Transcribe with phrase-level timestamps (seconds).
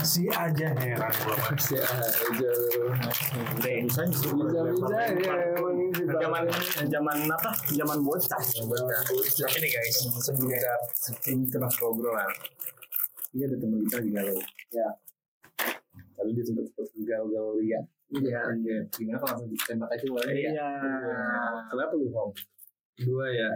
[0.00, 1.12] Masih aja heran.
[1.54, 2.50] Masih aja.
[3.62, 4.10] Bisa ya
[5.70, 6.42] ini zaman
[6.90, 7.50] zaman apa?
[7.70, 8.42] Zaman bocah.
[8.42, 10.74] Tapi nih guys, sebelum kita
[11.30, 12.26] ini kita masuk obrolan.
[13.30, 14.38] Ini ada teman kita di galau.
[14.74, 14.88] Ya.
[16.18, 17.84] Lalu dia sempat sempat galau-galau lihat.
[18.10, 18.40] Iya.
[18.58, 18.78] Iya.
[18.90, 20.50] Gimana kalau langsung ditembak aja boleh ya?
[20.50, 20.70] Iya.
[21.70, 22.32] Kenapa lu Hong?
[22.98, 23.50] Dua ya.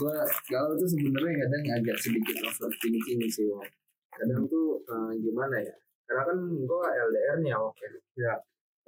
[0.00, 0.16] Gua
[0.48, 3.68] kalau tuh sebenarnya kadang agak sedikit overthinking sih, Wong.
[4.08, 5.74] Kadang tuh eh, gimana ya?
[6.08, 7.86] Karena kan gua LDR nih oke.
[8.16, 8.34] Ya.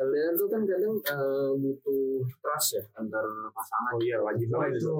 [0.01, 3.93] LDR tuh kan kadang eh, butuh trust ya antar pasangan.
[3.93, 4.91] Oh iya, wajib Oh, banget itu.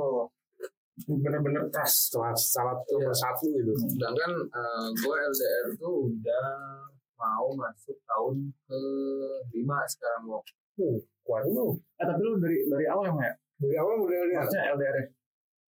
[1.05, 3.73] Bener-bener tas salah salah nomor satu itu.
[3.85, 6.49] Sedangkan eh, gue LDR tuh udah
[7.21, 8.81] mau masuk tahun ke
[9.53, 10.45] lima sekarang Wong.
[11.21, 11.77] Kuat lu.
[12.01, 13.35] Eh tapi lu dari dari awal emang ya?
[13.61, 14.49] Dari awal udah lihat.
[14.49, 14.97] Maksudnya LDR?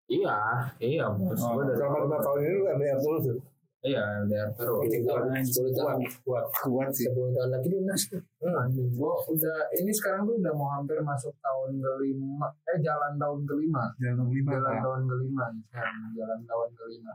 [0.08, 0.38] Iya,
[0.80, 1.36] iya bos.
[1.44, 3.38] Oh, Gua dari Selama lima tahun ini lu LDR terus tuh.
[3.78, 4.82] Iya, LDR terus.
[4.82, 5.78] Kucing Sepuluh kuat.
[5.78, 6.00] tahun.
[6.26, 7.06] Kuat, kuat sih.
[7.06, 8.22] Sepuluh tahun lagi lunas tuh.
[8.42, 12.48] Anjing, gua udah ini sekarang tuh udah mau hampir masuk tahun kelima.
[12.74, 13.84] Eh jalan tahun kelima.
[14.02, 14.50] Jangan lima.
[14.50, 15.96] Jalan tahun kelima sekarang.
[16.18, 17.12] Jalan tahun kelima.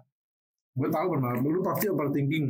[0.73, 1.35] Gue tahu benar.
[1.43, 2.45] Lu pasti overthinking.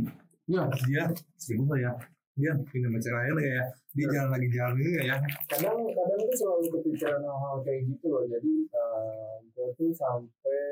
[0.46, 0.64] Iya.
[0.86, 1.04] Dia
[1.42, 1.94] selingkuh nggak ya?
[2.34, 3.66] Dia pindah cewek lain ya?
[3.94, 5.18] Dia jalan lagi jalan ini ya?
[5.54, 10.66] kadang kadang tuh selalu kepikiran hal-hal kayak gitu loh jadi eh gue tuh sampai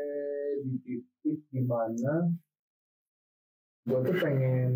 [0.66, 2.34] di titik di mana
[3.82, 4.70] gue tuh pengen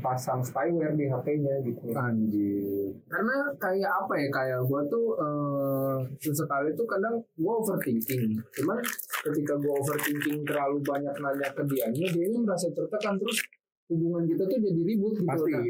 [0.00, 2.88] pasang spyware di HP-nya gitu Anjir.
[3.06, 8.80] karena kayak apa ya kayak gue tuh eh sesekali tuh kadang gue overthinking cuman
[9.28, 13.44] ketika gue overthinking terlalu banyak nanya ke dianya dia merasa tertekan terus
[13.90, 15.50] hubungan kita tuh jadi ribut gitu Pasti.
[15.50, 15.62] Nah,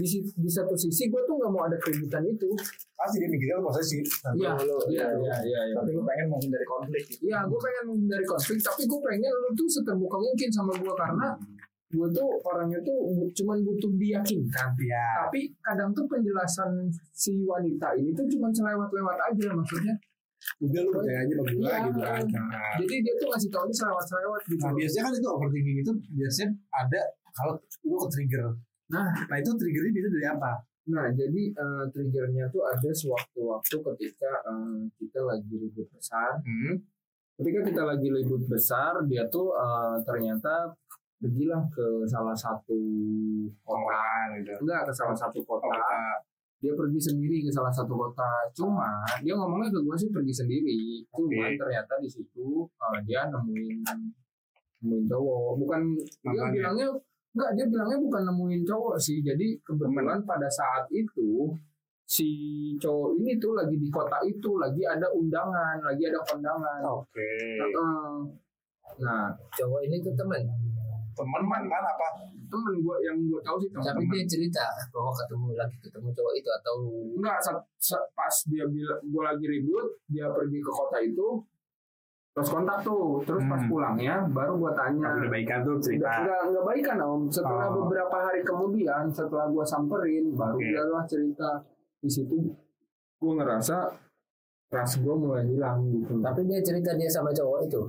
[0.00, 2.48] di, di satu sisi gue tuh nggak mau ada keributan itu
[2.96, 4.00] Pasti dia mikirnya lu posesif.
[4.32, 5.06] Iya, iya, iya,
[5.44, 5.76] iya, iya.
[5.76, 7.04] Tapi lu pengen menghindari konflik.
[7.04, 7.28] gitu.
[7.28, 11.28] Iya, gue pengen menghindari konflik, tapi gue pengen lu tuh seterbuka mungkin sama gue karena
[11.86, 14.68] gue tuh orangnya tuh bu- cuman butuh diyakinkan.
[14.74, 15.06] Iya.
[15.26, 19.94] Tapi kadang tuh penjelasan si wanita ini tuh cuman selewat-lewat aja maksudnya.
[20.62, 22.22] Udah lu percaya aja sama gue gitu kan.
[22.26, 24.62] Nah, Jadi dia tuh ngasih tau selewat-selewat gitu.
[24.66, 27.00] Nah, biasanya kan itu overthinking itu biasanya ada
[27.36, 27.54] kalau
[27.86, 28.46] lu ke trigger.
[28.86, 29.10] Nah.
[29.26, 30.52] nah itu triggernya biasanya dari apa?
[30.86, 36.38] Nah, jadi eh, triggernya tuh ada sewaktu-waktu ketika eh, kita lagi ribut besar.
[36.42, 36.78] Hmm.
[37.36, 40.70] Ketika kita lagi ribut besar, dia tuh eh, ternyata
[41.16, 42.80] pergilah ke salah satu
[43.64, 44.04] kota
[44.36, 44.52] gitu.
[44.60, 45.68] enggak ke salah satu kota
[46.56, 51.04] dia pergi sendiri ke salah satu kota cuma dia ngomongnya ke gue sih pergi sendiri
[51.12, 51.56] cuma Oke.
[51.56, 53.76] ternyata di situ uh, dia nemuin
[54.84, 56.52] nemuin cowok bukan dia Mantannya.
[56.52, 56.88] bilangnya
[57.36, 61.52] enggak dia bilangnya bukan nemuin cowok sih jadi kebetulan pada saat itu
[62.06, 62.28] si
[62.80, 67.32] cowok ini tuh lagi di kota itu lagi ada undangan lagi ada kondangan Oke.
[67.60, 68.08] Heeh.
[69.00, 70.40] nah cowok ini tuh teman
[71.16, 72.08] Teman mantan apa?
[72.46, 76.46] temen gue yang gue tahu sih tapi dia cerita bahwa ketemu lagi ketemu cowok itu
[76.52, 76.74] atau
[77.12, 81.42] Enggak, sa- sa- pas dia bilang gue lagi ribut, dia pergi ke kota itu,
[82.30, 83.66] terus kontak tuh, terus pas Hmm.
[83.66, 85.08] pulangnya baru gue tanya.
[85.16, 86.06] Udah baikan tuh cerita.
[86.06, 87.20] Enggak, enggak, enggak baikan om.
[87.26, 87.74] Setelah Oh.
[87.82, 90.68] beberapa hari kemudian, setelah gue samperin, baru Oke.
[90.68, 91.50] dia lah cerita
[91.98, 92.36] di situ.
[93.16, 93.76] Gue ngerasa
[94.66, 96.18] trust gue mulai hilang gitu.
[96.20, 97.82] tapi dia cerita dia sama cowok itu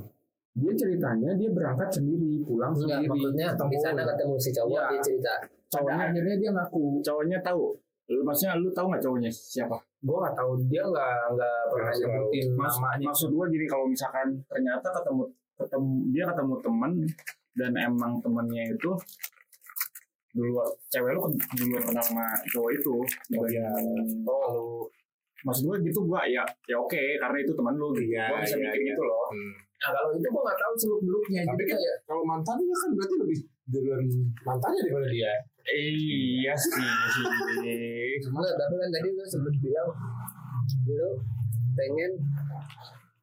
[0.58, 3.10] Dia ceritanya dia berangkat sendiri, pulang enggak sendiri.
[3.14, 4.90] maksudnya di sana ketemu si cowok Iya.
[4.90, 5.34] dia cerita
[5.68, 6.84] Cowoknya akhirnya dia ngaku.
[7.02, 7.64] Cowoknya tahu.
[8.08, 9.76] Lu maksudnya lu tahu nggak cowoknya siapa?
[10.00, 13.06] Gue nggak tahu dia nggak nggak pernah nyebutin Mas, namanya.
[13.06, 15.24] maksud gua gini kalau misalkan ternyata ketemu
[15.54, 16.92] ketemu dia ketemu teman
[17.54, 18.92] dan emang temennya itu
[20.32, 21.22] dulu cewek lu
[21.58, 22.96] duluan kenal sama cowok itu
[23.36, 23.68] Oh iya.
[24.24, 24.86] oh
[25.44, 28.56] maksud gua gitu gua ya ya oke karena itu teman lu gitu Iya, gua bisa
[28.56, 28.90] iya, mikir iya.
[28.94, 29.28] gitu loh
[29.78, 31.42] Nah kalau itu gue nggak tahu seluk beluknya.
[31.44, 34.04] Tapi kan- kayak Kalau mantannya kan berarti lebih duluan
[34.42, 35.34] mantannya daripada dia.
[35.68, 36.72] iya sih
[38.24, 39.90] enggak tapi kan tadi lu sebut bilang
[40.88, 41.10] lu
[41.74, 42.12] pengen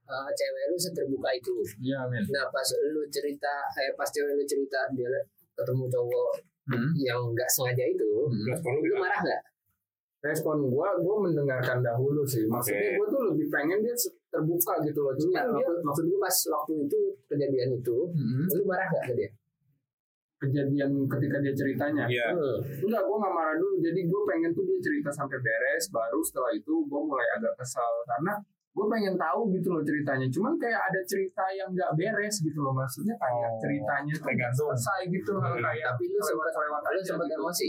[0.05, 4.45] uh, cewek lu seterbuka itu iya men nah pas lu cerita eh pas cewek lu
[4.45, 5.09] cerita dia
[5.53, 6.33] ketemu cowok
[6.65, 6.97] Hmm.
[6.97, 8.09] yang nggak sengaja itu
[8.49, 9.41] Respon lu lu marah nggak
[10.25, 12.49] respon gue, gue mendengarkan dahulu sih.
[12.49, 12.97] Maksudnya Oke.
[12.97, 13.93] gue tuh lebih pengen dia
[14.27, 15.13] terbuka gitu loh.
[15.13, 16.99] Cuma Cuman dia maksud, maksud gue pas waktu itu
[17.29, 18.47] kejadian itu Hmm.
[18.51, 19.31] lu marah nggak ke dia
[20.37, 22.05] kejadian ketika dia ceritanya.
[22.05, 22.29] Iya.
[22.31, 22.59] Hmm.
[22.83, 23.77] Enggak, gue gak marah dulu.
[23.81, 25.89] Jadi gue pengen tuh dia cerita sampai beres.
[25.89, 28.37] Baru setelah itu gue mulai agak kesal karena
[28.75, 32.75] gue pengen tahu gitu loh ceritanya cuman kayak ada cerita yang nggak beres gitu loh
[32.75, 34.75] maksudnya kayak Oh, ceritanya tergantung.
[34.75, 35.63] selesai gitu loh Hmm.
[35.63, 37.69] kayak Tapi lu sempat lewat lu sempat emosi.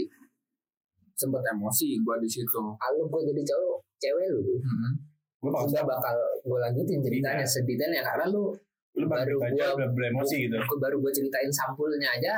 [1.16, 4.92] Sempat emosi gue di situ Kalau gue jadi cowok cewek lu, Hmm.
[5.40, 5.50] gue
[5.82, 8.52] bakal gue lanjutin ceritanya sedetailnya karena lu
[8.96, 12.36] lu baru udah beremosi gitu gue baru gue ceritain sampulnya aja,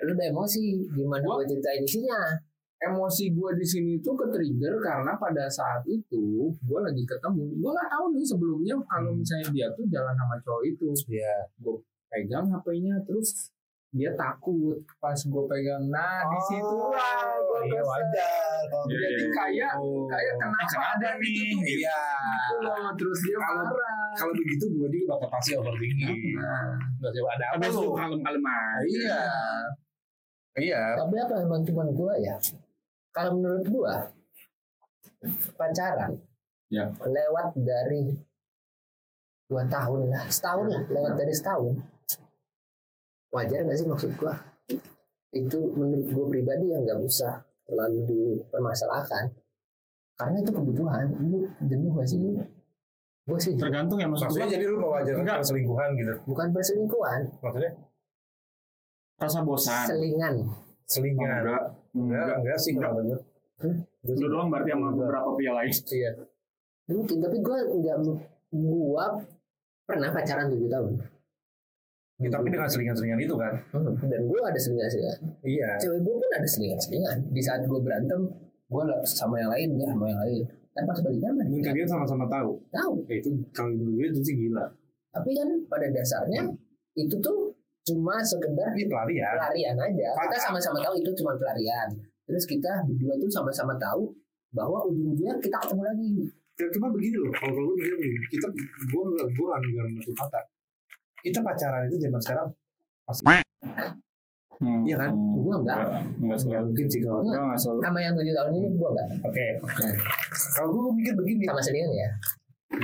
[0.00, 0.64] lu udah emosi.
[0.90, 2.20] Gimana Gua- gue ceritain isinya?
[2.78, 7.70] emosi gue di sini tuh ke trigger karena pada saat itu gue lagi ketemu gue
[7.74, 9.18] nggak tahu nih sebelumnya kalau Hmm.
[9.18, 11.34] misalnya dia tuh jalan sama cowok itu Iya.
[12.06, 13.50] pegang HP-nya terus
[13.88, 19.18] dia takut pas gue pegang nah di situ lah Oh, iya wajar kalau Iya, jadi
[19.18, 19.28] iya.
[19.32, 19.90] kayak gitu.
[20.06, 21.32] kayak kenapa, kenapa ada nih?
[21.34, 22.00] gitu Iya.
[22.20, 26.20] gitu loh terus dia Kalau- marah Kalau begitu gue juga bakal pasti overthinking.
[26.36, 26.64] nah,
[26.98, 27.82] Nggak coba ada apa lu?
[27.94, 28.84] kalem-kalem aja.
[28.84, 29.20] Iya.
[30.58, 30.82] Iya.
[30.96, 32.36] Tapi apa emang cuma gue ya?
[33.10, 33.94] Kalau menurut gue
[35.54, 36.12] pacaran
[36.68, 36.84] Ya.
[37.00, 38.12] lewat dari
[39.46, 41.74] dua tahun lah, setahun lah, lewat dari setahun.
[43.28, 44.34] Wajar nggak sih maksud gue?
[45.36, 49.28] Itu menurut gue pribadi yang nggak usah terlalu dipermasalahkan.
[50.18, 51.04] Karena itu kebutuhan.
[51.30, 52.42] Lu jenuh gak sih lu?
[53.28, 55.38] Gue sih Tergantung ya maksud Maksudnya gua jadi lu mewajarkan Enggak.
[55.44, 56.14] perselingkuhan gitu.
[56.24, 57.72] bukan perselingkuhan, Maksudnya
[59.20, 59.84] rasa bosan.
[59.84, 60.34] selingan.
[60.88, 61.28] selingan.
[61.28, 61.62] Enggak.
[61.92, 62.36] Enggak, Enggak.
[62.40, 62.90] enggak sih Enggak.
[62.96, 63.18] gue.
[63.58, 63.76] Hmm?
[64.08, 65.72] Lu doang berarti sama beberapa pria lain.
[65.76, 66.10] Iya.
[66.88, 67.96] Mungkin, tapi gue nggak
[68.48, 69.06] gue
[69.84, 70.92] pernah pacaran tujuh tahun.
[72.18, 73.54] Ya, tapi dengan selingan-selingan itu kan.
[73.70, 75.18] Hmm, Dan gue ada selingan-selingan.
[75.40, 75.70] Iya.
[75.78, 78.20] cewek gue pun ada selingan-selingan di saat gue berantem
[78.68, 82.24] gue sama yang lain dia sama yang lain kan pas balik kan Dan kalian sama-sama
[82.26, 82.58] tahu.
[82.68, 84.66] tahu Ya, itu kalau menurut gue itu sih gila.
[85.08, 86.42] tapi kan pada dasarnya
[86.92, 87.54] itu tuh
[87.84, 89.34] cuma sekedar Ini pelarian.
[89.34, 90.42] pelarian aja kita Pak.
[90.42, 91.88] sama-sama tahu itu cuma pelarian
[92.26, 94.12] terus kita berdua tuh sama-sama tahu
[94.50, 96.10] bahwa ujung-ujungnya kita ketemu lagi
[96.58, 100.42] Ya, cuma begini loh, kalau gue begini, kita, gue gue nggak menutup mata.
[101.20, 102.48] Kita pacaran itu zaman sekarang
[104.58, 104.82] Hmm.
[104.82, 105.10] Iya kan?
[105.14, 105.78] gue enggak
[106.18, 106.50] Enggak sih.
[106.50, 107.22] nggak mungkin sih kalau.
[107.22, 107.78] Enggak enggak selalu.
[107.80, 109.46] sama yang tujuh tahun ini gue enggak Oke.
[110.52, 111.42] Kalau gue mikir begini.
[111.44, 112.10] sama selingan ya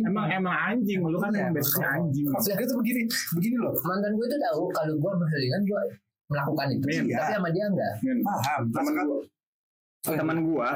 [0.00, 1.42] Emang emang anjing lu kan Iya.
[1.42, 2.26] emang basicnya anjing.
[2.28, 3.02] Maksudnya itu begini,
[3.32, 3.72] begini loh.
[3.82, 5.80] mantan gue tuh tahu kalau gue berselingan gue
[6.28, 7.16] melakukan itu Iya.
[7.18, 8.60] tapi sama dia enggak Men, Paham.
[8.68, 10.68] temen Maksudnya- gua teman gua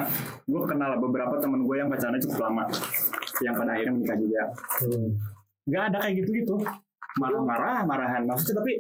[0.44, 2.64] gua kenal beberapa teman gua yang pacarannya cukup lama
[3.38, 4.42] yang pada akhirnya menikah juga
[5.68, 6.54] nggak ada kayak gitu gitu
[7.20, 8.72] marah-marah marahan maksudnya tapi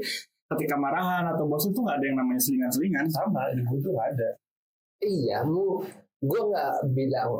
[0.52, 4.08] ketika marahan atau bosan tuh nggak ada yang namanya selingan-selingan sama di gue tuh nggak
[4.16, 4.30] ada.
[5.02, 5.80] Iya, mu,
[6.20, 7.30] gue nggak bilang,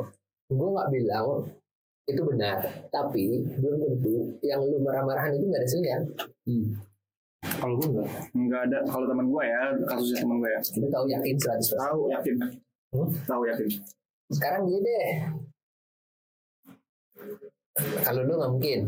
[0.49, 1.25] gue nggak bilang
[2.03, 2.57] itu benar.
[2.89, 3.23] Tapi
[3.61, 6.01] belum tentu yang lu marah-marahan itu nggak ada selingan.
[7.61, 8.09] Kalau gue nggak.
[8.33, 11.75] nggak ada kalau teman gua ya kasusnya teman gua ya Lu tahu yakin 100%.
[11.77, 12.35] tahu yakin
[12.93, 13.09] Hmm?
[13.25, 13.67] tahu yakin
[14.29, 15.11] Sekarang gini deh.
[17.75, 18.79] Kalau lu nggak mungkin.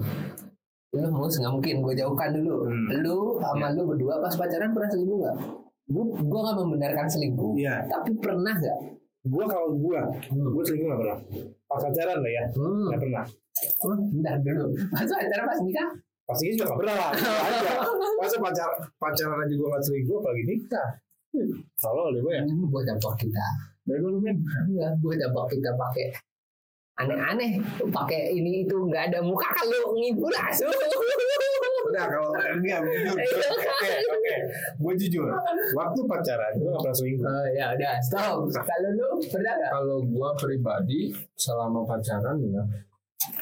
[0.92, 1.76] Lu mus nggak mungkin.
[1.82, 2.56] Gue jauhkan dulu.
[2.66, 2.88] Hmm.
[3.02, 5.38] Lu sama lu berdua pas pacaran pernah selingkuh nggak?
[5.86, 7.52] Gue gue nggak membenarkan selingkuh.
[7.56, 7.76] Iya.
[7.86, 8.80] Tapi pernah nggak?
[9.26, 10.00] Gue kalau gue,
[10.30, 10.50] Hmm.
[10.50, 11.18] gue selingkuh nggak pernah.
[11.66, 12.86] Pas pacaran lah ya, Hmm.
[12.88, 13.26] nggak pernah.
[13.82, 14.66] Oh, bentar dulu.
[14.92, 15.90] Pas pacaran pas nikah?
[16.26, 17.12] Pastinya juga nggak pernah lah.
[17.14, 17.72] Ada.
[18.16, 20.90] Masa pacar pacaran aja gue nggak selingkuh, apalagi nikah.
[21.76, 22.44] Kalau oleh gue ya.
[22.46, 23.46] Gue dampak kita.
[23.86, 24.34] bego lu men
[24.66, 26.10] Enggak, gue dampak kita pakai
[26.96, 27.60] aneh-aneh
[27.92, 30.72] pakai ini itu nggak ada muka kalau ngibul langsung
[31.86, 33.14] Udah kalau enggak, jujur.
[33.14, 34.36] Oke, oke.
[34.82, 35.30] Gue jujur.
[35.78, 37.26] Waktu pacaran gue nggak pernah selingkuh.
[37.30, 42.64] oh, ya udah stop kalau lu pernah nggak kalau gua pribadi selama pacaran ya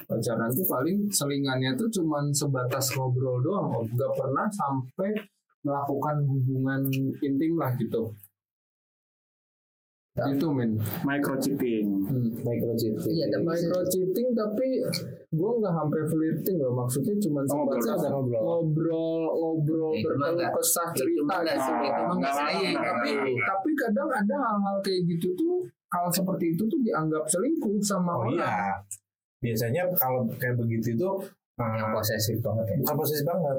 [0.06, 3.86] pacaran tuh paling selingannya tuh cuman sebatas ngobrol doang Om.
[3.96, 5.12] nggak pernah sampai
[5.64, 6.82] melakukan hubungan
[7.24, 8.12] intim lah gitu
[10.14, 10.78] itu men
[12.44, 13.08] micro cheating hmm.
[13.08, 13.16] Microcheating.
[13.16, 14.68] iya micro cheating tapi
[15.34, 18.42] gua nggak sampai flirting loh maksudnya cuman Oh, ngobrol, sebatas ngobrol.
[18.44, 21.72] ngobrol ngobrol berkeluh kesah cerita gitu.
[22.76, 28.14] tapi tapi kadang ada hal-hal kayak gitu tuh hal seperti itu tuh dianggap selingkuh sama
[28.14, 28.54] Oh orang iya.
[29.44, 31.10] Biasanya kalau kayak begitu itu
[31.60, 33.58] yang uh, posesif banget ya bukan posisi banget.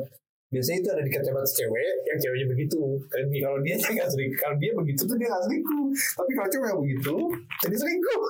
[0.51, 2.81] Biasanya itu ada di kacamata cewek yang ceweknya begitu.
[3.13, 5.87] Dan kalau dia nggak selingkuh, kalau dia begitu tuh dia nggak selingkuh.
[5.93, 7.15] Tapi kalau cewek yang begitu,
[7.63, 8.23] jadi selingkuh.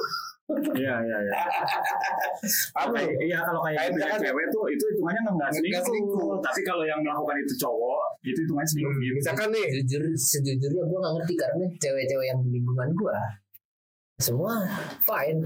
[0.76, 1.34] Iya iya iya
[2.76, 2.92] Apa?
[2.92, 5.84] Kayak- iya kalau kayak gitu ya, cewek tuh itu hitungannya nggak selingkuh.
[5.84, 6.32] selingkuh.
[6.44, 10.98] tapi kalau yang melakukan itu cowok itu hitungannya selingkuh gitu Misalkan nih, jujur sejujurnya gue
[11.00, 13.16] nggak ngerti karena cewek-cewek yang di lingkungan gue
[14.14, 14.52] semua
[15.02, 15.42] fine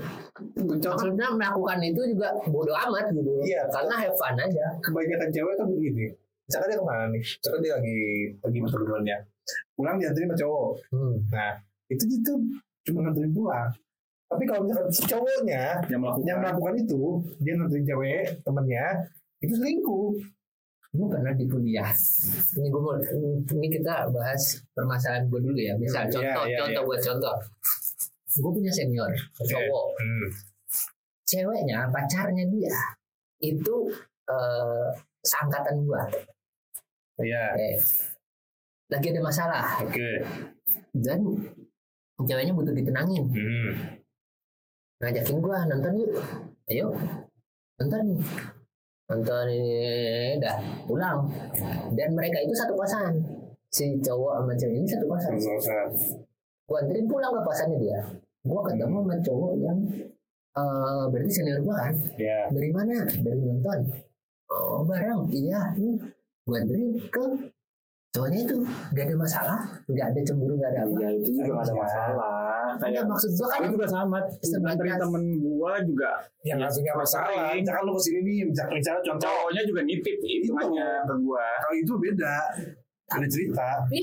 [0.60, 3.64] maksudnya melakukan itu juga bodoh amat gitu Iya.
[3.70, 6.06] karena have fun aja kebanyakan cewek kan begini.
[6.44, 7.20] Misalkan dia ke mana nih?
[7.24, 7.96] Misalkan dia lagi
[8.40, 9.18] pergi sama temennya.
[9.72, 10.68] Pulang dianterin sama cowok.
[10.90, 11.14] hmm.
[11.28, 11.52] Nah,
[11.86, 12.32] itu gitu
[12.84, 13.68] cuma nganterin pulang.
[14.28, 16.26] Tapi kalau misalkan si cowoknya yang melakukan.
[16.28, 17.00] yang melakukan itu,
[17.40, 18.86] dia nanti cewek temennya
[19.40, 20.08] itu selingkuh.
[20.88, 21.92] gue pernah di kuliah.
[22.56, 22.80] Ini gue
[23.52, 24.40] ini kita bahas
[24.72, 25.76] permasalahan gue dulu ya.
[25.76, 27.36] Misal Iya, contoh iya, contoh buat contoh.
[28.40, 29.86] Gue punya senior cowok.
[30.00, 30.28] Hmm.
[31.28, 32.72] ceweknya pacarnya dia
[33.44, 33.92] itu
[34.32, 34.88] eh,
[35.20, 36.02] seangkatan gue
[37.20, 37.52] Iya.
[37.52, 37.76] eh,
[38.88, 39.84] lagi ada masalah.
[39.84, 40.24] Oke.
[40.96, 41.20] dan
[42.24, 43.28] ceweknya butuh ditenangin.
[43.28, 43.97] Hmm.
[44.98, 46.12] Ngajakin gue nonton yuk.
[46.66, 46.86] Ayo
[47.78, 48.20] nonton nih.
[49.08, 51.30] Nonton ini dah pulang.
[51.94, 53.14] Dan mereka itu satu kosan.
[53.70, 55.32] Si cowok sama cewek ini satu kosan.
[56.68, 58.00] Gue anterin pulang ke kosannya dia.
[58.44, 59.78] Gue ketemu sama cowok yang
[60.58, 61.94] eh berarti senior gue kan?
[62.18, 62.50] Ya.
[62.50, 63.06] dari mana?
[63.06, 63.78] Dari nonton.
[64.50, 65.30] Oh bareng.
[65.30, 65.94] Iya nih.
[66.42, 67.24] Gue anterin ke
[68.12, 68.58] cowoknya itu.
[68.92, 69.60] Gak ada masalah.
[69.86, 70.96] Gak ada cemburu gak ada apa.
[71.06, 75.72] Ya itu juga gak ada masalah kayak maksud gue kan juga sama nganterin temen gua
[75.80, 76.10] juga
[76.42, 77.28] Yang langsungnya masalah.
[77.30, 77.64] sering.
[77.64, 79.24] Misalkan lu ke sini nih, misalkan, misalnya contoh.
[79.24, 82.34] cowoknya juga nitip itu aja ke gua Kalau itu beda.
[83.08, 83.68] Ada cerita.
[83.80, 84.02] tapi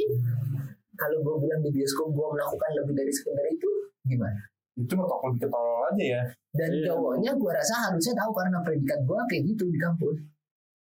[0.95, 3.69] kalau gue bilang di bioskop gue melakukan lebih dari sekedar itu
[4.03, 4.39] gimana
[4.73, 6.21] Itu mah toko lebih ketolol aja ya.
[6.51, 6.87] dan Iya.
[6.87, 10.17] cowoknya gue rasa harusnya tahu karena predikat gue kayak gitu di kampus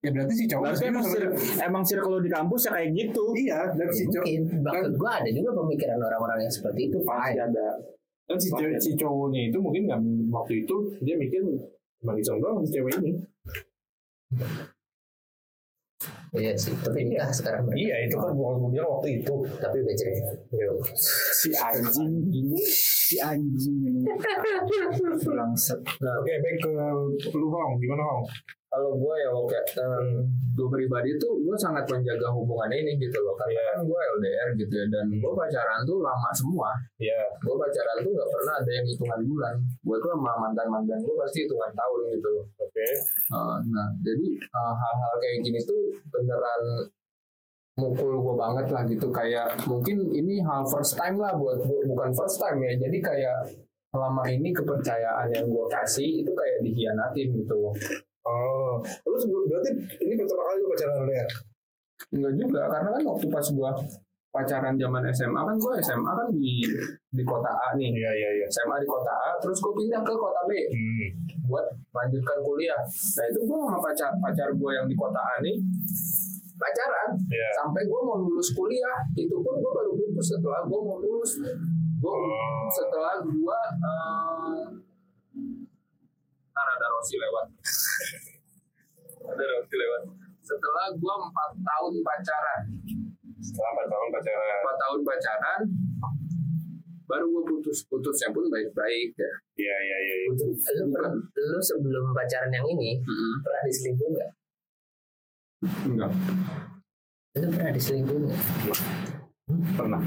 [0.00, 1.25] Ya berarti si cowok berarti emang sir
[1.61, 3.25] emang circle di kampus ya kayak gitu.
[3.37, 4.64] Iya, dan si cowok mungkin.
[4.64, 7.69] Maksud gue ada juga pemikiran orang-orang yang seperti itu pasti fine ada.
[8.25, 10.00] Dan si, cewek, si cowoknya itu mungkin nggak
[10.33, 11.42] waktu itu dia mikir
[12.16, 13.12] iseng doang si cewek ini.
[16.30, 17.76] iya sih tapi nikah sekarang mereka.
[17.85, 19.35] Iya itu kan bukan gue bilang waktu itu.
[19.61, 20.23] tapi udah cerai.
[21.37, 24.00] Si anjing ini si anjing ini.
[25.28, 25.83] Bangsat.
[25.85, 26.73] Oke baik ke
[27.37, 28.25] lu Hong, gimana Hong?
[28.70, 29.58] Kalau gue ya oke
[30.54, 34.74] gue pribadi tuh gue sangat menjaga hubungan ini gitu loh karena kan gue LDR gitu
[34.78, 36.70] ya dan gue pacaran tuh lama semua.
[37.02, 37.18] Iya.
[37.42, 39.54] gue pacaran tuh nggak pernah ada yang hitungan bulan.
[39.82, 42.46] Gue tuh sama mantan mantan gue pasti hitungan tahun gitu loh.
[42.62, 42.86] Oke.
[43.34, 45.80] Uh, nah jadi uh, hal-hal kayak gini tuh
[46.14, 46.62] beneran
[47.74, 49.10] mukul gue banget lah gitu.
[49.10, 52.78] Kayak mungkin ini hal first time lah buat bu- bukan first time ya.
[52.78, 53.50] Jadi kayak
[53.90, 57.74] selama ini kepercayaan yang gue kasih itu kayak dikhianatin gitu loh
[58.22, 58.76] Oh,
[59.16, 61.30] sebelum berarti ini pertama kali lu pacaran LDR?
[62.10, 63.70] Enggak juga, karena kan waktu pas gua
[64.30, 66.62] pacaran zaman SMA kan gua SMA kan di
[67.10, 67.90] di kota A nih.
[67.90, 68.46] Iya iya iya.
[68.46, 71.06] SMA di kota A, terus gua pindah ke kota B Hmm.
[71.44, 72.80] buat lanjutkan kuliah.
[72.86, 75.56] Nah itu gua sama pacar pacar gua yang di kota A nih
[76.54, 77.48] pacaran Iya.
[77.56, 81.40] sampai gua mau lulus kuliah itu pun gua baru putus setelah gua mau lulus.
[81.98, 82.64] Gua Oh.
[82.70, 84.56] setelah gua eh,
[86.50, 87.47] ntar ada Rosi lewat.
[89.25, 90.02] ada Rosi lewat.
[90.42, 92.62] Setelah gua empat tahun pacaran,
[93.38, 94.57] Setelah empat tahun pacaran.
[94.61, 95.61] empat tahun pacaran
[97.11, 100.14] baru gue putus putusnya pun baik-baik ya Iya iya iya.
[100.30, 100.30] iya.
[101.19, 103.02] lu, sebelum pacaran yang ini
[103.42, 104.30] pernah diselingkuhin nggak
[105.90, 106.11] enggak
[107.35, 108.40] lu pernah diselingkuhin nggak
[109.75, 109.99] Pernah.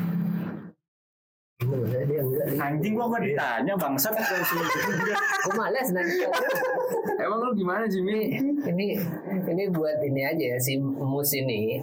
[1.63, 4.13] Dia enggak anjing gua gak ditanya bangsat.
[4.13, 6.15] Gue malas nanti.
[7.23, 8.35] emang lu gimana Jimmy?
[8.63, 8.85] Ini
[9.47, 11.79] ini buat ini aja ya si mus ini.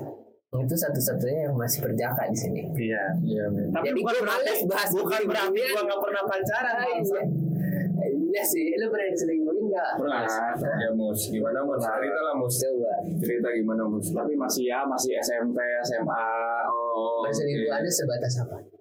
[0.50, 2.62] Itu satu-satunya yang masih berjaka di sini.
[2.74, 6.76] iya iya tapi Jadi bukan gua berarti males bahas bukan berarti gua gak pernah pacaran
[7.00, 7.22] iya.
[8.30, 9.90] Iya sih, lu pernah diselingkuhin nggak?
[9.98, 10.22] pernah.
[10.78, 11.34] Ya mus.
[11.34, 11.82] Gimana mus?
[11.82, 12.54] Cerita lah mus.
[12.62, 12.94] Coba.
[13.18, 14.06] cerita gimana mus?
[14.14, 16.26] Tapi masih ya masih SMP SMA
[16.70, 18.79] oh Perselingkuhannya sebatas apa?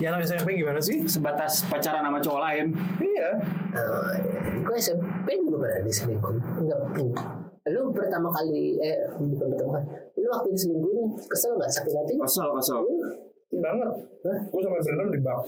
[0.00, 0.96] Yang anak SMP gimana sih?
[1.04, 2.66] sebatas pacaran sama cowok lain
[2.98, 3.28] Iya.
[3.76, 4.10] Oh,
[4.64, 6.40] gue SMP juga pernah diselingkuhin.
[6.64, 7.24] Enggak pernah.
[7.68, 9.86] Lu pertama kali, eh bukan pertama kali.
[10.16, 12.12] Lu waktu diselingkuhin kesel nggak sakit hati?
[12.16, 12.80] kesel kesel
[13.50, 13.90] Banget.
[14.24, 14.38] Hah?
[14.48, 15.38] Gue sama berantem di bak.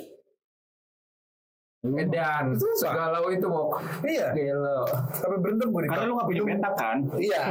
[1.82, 3.68] Edan segalau itu kok
[4.06, 4.30] Iya.
[4.38, 7.42] gelo Sampai berantem gue di karena lu gak punya petak kan Iya.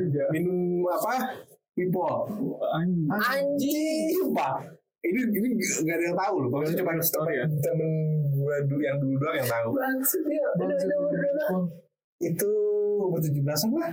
[0.00, 1.12] juga Minum apa?
[1.74, 2.06] Pipo.
[3.10, 4.14] Anjing.
[4.14, 4.62] Sumpah.
[5.04, 6.48] Ini ini nggak ada yang tahu loh.
[6.48, 7.44] Kalau cuma Story ya?
[7.60, 7.90] temen
[8.32, 9.70] gue dulu yang dulu doang yang tahu.
[9.76, 10.40] Maksudnya?
[12.22, 12.50] Itu
[13.04, 13.92] umur tujuh belasan lah.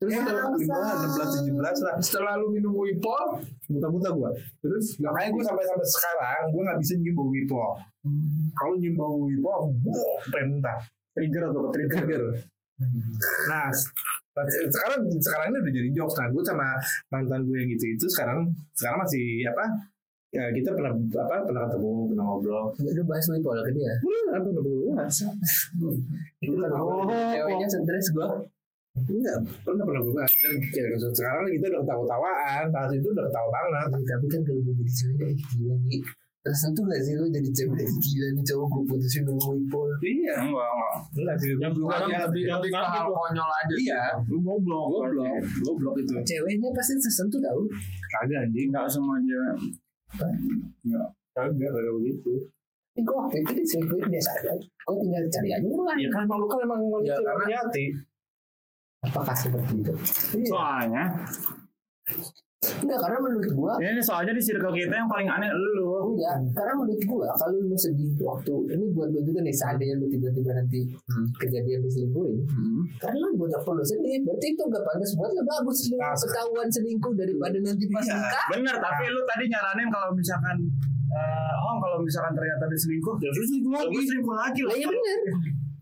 [0.00, 1.94] terus Ya, setelah, lima, enam belas, tujuh belas lah.
[2.00, 3.36] setelah lu minum Wipol
[3.68, 4.30] Buta-buta gue.
[4.64, 7.60] terus Makanya gue sampai sampai sekarang gue nggak bisa nyium bau wipo.
[8.56, 9.52] Kalau nyium bau wipo,
[9.84, 10.80] buh, pentah.
[11.12, 12.32] trigger atau Trigger.
[13.48, 13.68] Nah,
[14.72, 16.16] sekarang sekarang ini udah jadi jokes.
[16.16, 16.68] Nah, gue sama
[17.12, 19.64] mantan gue yang gitu itu sekarang sekarang masih apa?
[20.30, 22.64] Ya kita pernah apa pernah ketemu pernah ngobrol.
[22.78, 23.92] Lu bahas Wipol ke dia.
[23.98, 25.06] Pernah pernah pernah.
[26.38, 28.28] Itu kan Oh, ceweknya stres gua.
[28.90, 30.30] Enggak, pernah pernah gue bahas.
[30.42, 34.02] Dan ya, sekarang kita udah ketawa-tawaan, bahas itu udah ketawa banget.
[34.02, 36.02] Tapi kan kalau gue jadi ceweknya, ih, gila nih.
[36.40, 40.34] Tersentuh gak sih lu jadi cewek gila nih cowok gue putusin sama Wipol Iya.
[40.40, 41.48] enggak enggak Enggak sih.
[41.54, 43.84] Yang sekarang aja- lebih yang lebih hal konyol aja sih.
[43.84, 44.02] Iya.
[44.24, 45.36] lu goblok Goblok.
[45.60, 46.12] Goblok itu.
[46.22, 47.60] ceweknya pasti tersentuh tau
[48.10, 48.68] Kagak anjing.
[48.68, 49.42] enggak semua dia
[51.30, 52.32] Kagak kagak begitu.
[52.90, 56.38] ini gue waktu itu diselingkuhin biasa aja gue tinggal cari aja lah Ya kan emang
[56.38, 57.84] lu kan emang Ya, karena- hati.
[59.00, 59.92] apakah seperti itu
[60.42, 61.04] soalnya
[62.60, 66.72] enggak karena menurut gue ini soalnya di circle kita yang paling aneh lu Enggak, karena
[66.74, 70.80] menurut gua kalau lu sedih waktu ini buat gua juga nih seandainya lu tiba-tiba nanti
[71.36, 72.36] kejadian diselingkuhin,
[72.98, 74.20] karena buat apa lu sedih?
[74.20, 78.16] Berarti itu gak pantas buat lu bagus lu Nah, ketahuan selingkuh daripada nanti pas Iya.
[78.18, 78.44] nikah.
[78.50, 80.56] bener tapi lu tadi nyaranin kalau misalkan
[81.08, 83.88] eh, oh kalau misalkan ternyata diselingkuh Ya terus ya lagi.
[83.88, 85.18] gue selingkuh lagi lah iya bener.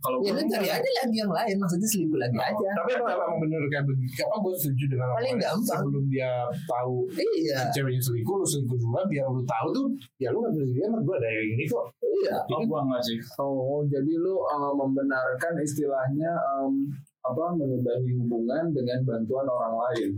[0.09, 2.69] Kalau Ya lu cari aja lagi yang lain, maksudnya selingkuh lagi aja.
[2.81, 4.25] Tapi emang, emang bener kayak begitu.
[4.25, 5.81] Apa gue setuju dengan Paling gampang.
[5.85, 6.33] Sebelum dia
[6.65, 9.87] tahu Iya, si ceweknya selingkuh, lu selingkuh duluan biar lu tahu tuh.
[10.17, 11.85] Ya lu gak bisa dia gue ada yang ini kok.
[12.25, 12.37] iya.
[12.51, 16.89] oh gua enggak sih Oh, jadi lu uh, membenarkan istilahnya um,
[17.21, 20.11] apa menyudahi hubungan dengan bantuan orang lain.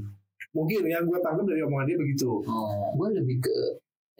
[0.54, 2.30] Mungkin yang gue tangkap dari omongan dia begitu.
[2.46, 2.94] Oh.
[2.94, 3.56] Gua lebih ke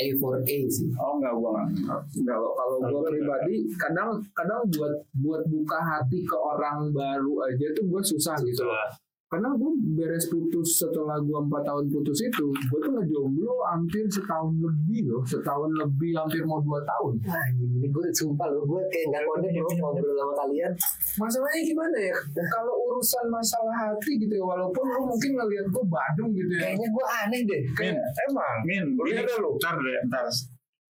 [0.00, 0.88] A for A sih.
[0.97, 2.38] oh enggak gua enggak enggak.
[2.57, 8.02] Kalau gua pribadi kadang kadang buat buat buka hati ke orang baru aja tuh gue
[8.02, 8.88] susah gitu loh.
[9.31, 14.51] Karena gue beres putus setelah gue empat tahun putus itu, gue tuh ngejomblo hampir setahun
[14.59, 17.15] lebih loh, setahun lebih hampir mau dua tahun.
[17.31, 20.73] Anjing, ini gue sumpah loh, gue kayak gak kode bro ngobrol sama kalian.
[21.15, 22.17] Masalahnya gimana ya?
[22.51, 26.75] Kalau urusan masalah hati gitu ya, walaupun lu mungkin ngeliat gue badung gitu ya.
[26.75, 27.63] Kayaknya gue aneh deh.
[27.79, 27.97] min
[28.27, 28.59] Emang.
[28.67, 29.51] min Iya ini dah lu.
[29.63, 30.27] ntar deh ntar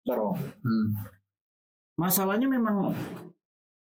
[0.07, 0.17] ntar.
[0.63, 0.87] Hmm.
[1.99, 2.95] masalahnya memang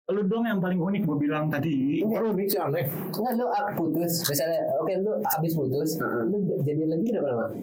[0.09, 2.85] lu dong yang paling unik gua bilang tadi Enggak lu sih aneh.
[3.13, 7.55] Enggak lu ah, putus, misalnya oke lu abis putus, lu jadi lagi berapa lama?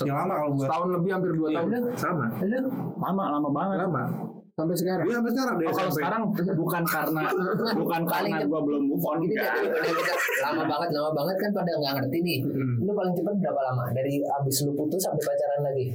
[0.00, 0.64] Yang lama kalau gue.
[0.66, 1.70] Setahun lebih hampir dua Iya, tahun.
[2.00, 2.26] sama.
[2.40, 2.58] Lu
[2.96, 4.04] lama lama banget Lama.
[4.52, 5.04] Sampai sekarang.
[5.08, 5.66] Dia sampai sekarang deh.
[5.68, 6.20] Oh, kalau sekarang
[6.60, 7.22] bukan karena
[7.80, 11.50] bukan Paling karena gua belum move on deh, udah kita lama banget, lama banget kan
[11.56, 12.38] pada nggak ngerti nih.
[12.44, 12.74] Hmm.
[12.84, 13.84] Lu paling cepat berapa lama?
[13.96, 15.86] Dari abis lu putus sampai pacaran lagi?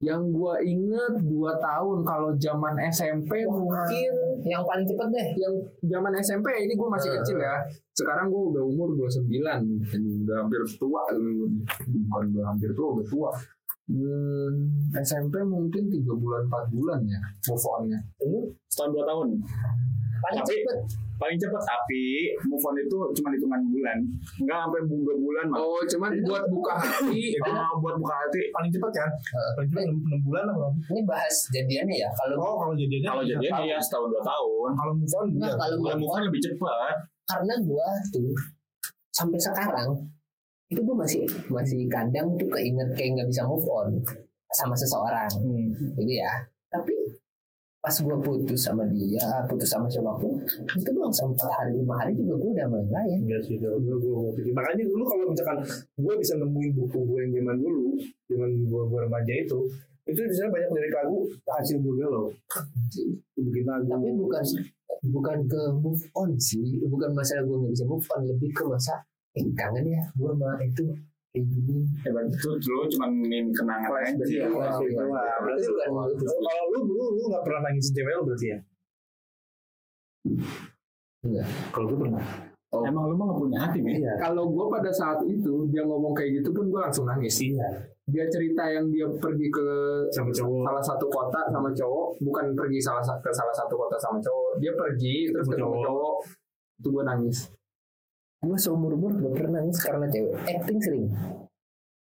[0.00, 2.00] Yang gue inget dua tahun.
[2.02, 4.10] Kalau zaman SMP mungkin
[4.40, 5.26] Yang paling cepet deh.
[5.36, 5.54] yang
[5.86, 7.14] zaman SMP ini gue masih Eh.
[7.20, 7.60] kecil ya.
[7.92, 11.04] Sekarang gue udah umur 29 Jadi udah hampir tua
[11.84, 13.30] bukan udah hampir tua udah tua.
[13.90, 17.98] Hmm, SMP mungkin tiga bulan 4 bulan ya move on-nya.
[18.22, 19.28] Lu setahun dua tahun
[20.20, 20.78] paling cepet.
[21.20, 22.04] Paling cepet tapi
[22.42, 23.96] move on itu cuma hitungan bulan
[24.40, 27.36] enggak sampai dua bulan mah Oh, cuman buat buka hati.
[27.44, 29.10] oh, buat buka hati paling cepat kan?
[29.54, 30.70] Paling cepat enam bulan lah kalau.
[30.88, 32.10] Ini bahas jadiannya ya.
[32.10, 33.08] Kalau Oh kalau jadinya.
[33.12, 35.54] kalau jadian ya setahun dua tahun Kalau move on Nah, iya.
[35.54, 36.94] kalau move move on lebih cepat
[37.26, 38.32] karena gua tuh
[39.10, 39.88] sampai sekarang
[40.66, 43.92] itu gua masih masih kadang tuh keinget kayak nggak bisa move on
[44.50, 45.70] sama seseorang Hmm.
[45.94, 46.32] gitu ya
[47.80, 50.36] pas gua putus sama dia putus sama siapa pun
[50.76, 53.72] itu doang sampai empat hari lima hari juga gua udah mulai lain Enggak sih, gue
[53.72, 54.52] gue gue.
[54.52, 55.58] Makanya dulu kalau misalkan
[55.96, 57.86] gue bisa nemuin buku gue yang zaman dulu,
[58.28, 59.58] zaman gue gue remaja itu,
[60.04, 62.26] itu di sana banyak lirik lagu hasil gue galau.
[63.38, 63.86] Bikin lagu.
[63.86, 64.44] tapi bukan
[65.08, 69.00] bukan ke move on sih bukan masalah gua nggak bisa move on lebih ke masa
[69.32, 70.84] eh kangen ya gua sama itu
[71.30, 74.18] ya berarti itu dulu cuma min kenangan aja.
[74.18, 74.90] Berarti bukan sih.
[76.26, 78.58] kalau lu dulu lu nggak pernah nangisin cewek lu berarti ya?
[81.22, 81.46] Enggak.
[81.70, 82.24] Kalau gue pernah.
[82.70, 84.14] emang lu mah gak punya hati min Iya.
[84.22, 87.34] Kalau gue pada saat itu dia ngomong kayak gitu pun gue langsung nangis.
[87.42, 87.66] Iya.
[88.06, 89.66] Dia cerita yang dia pergi ke
[90.14, 90.62] Sama cowok.
[90.66, 94.58] salah satu kota sama cowok, bukan pergi salah sa- ke salah satu kota sama cowok.
[94.58, 95.86] Dia pergi terus Sama ketemu cowok.
[95.86, 96.14] cowok.
[96.78, 97.38] Itu gue nangis.
[98.40, 100.34] Gua seumur umur gak pernah nangis karena cewek.
[100.48, 101.06] Acting sering.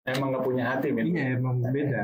[0.04, 2.04] Emang gak punya hati min Iya emang beda.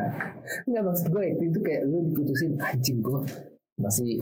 [0.68, 3.24] Enggak maksud gue acting itu kayak lu diputusin anjing gua
[3.80, 4.20] masih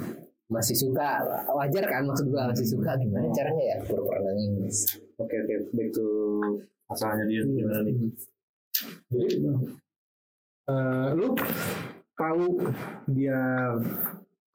[0.49, 1.25] masih suka.
[1.49, 2.93] Wajar kan maksud gua masih suka.
[2.97, 3.77] Gimana caranya ya?
[3.85, 5.55] Pura-pura nangis Oke oke.
[5.73, 6.05] Back to
[6.93, 7.41] asalnya dia.
[7.41, 7.95] Gimana nih?
[9.09, 9.35] Jadi
[10.69, 11.33] eh, lu
[12.17, 12.45] tahu
[13.13, 13.41] dia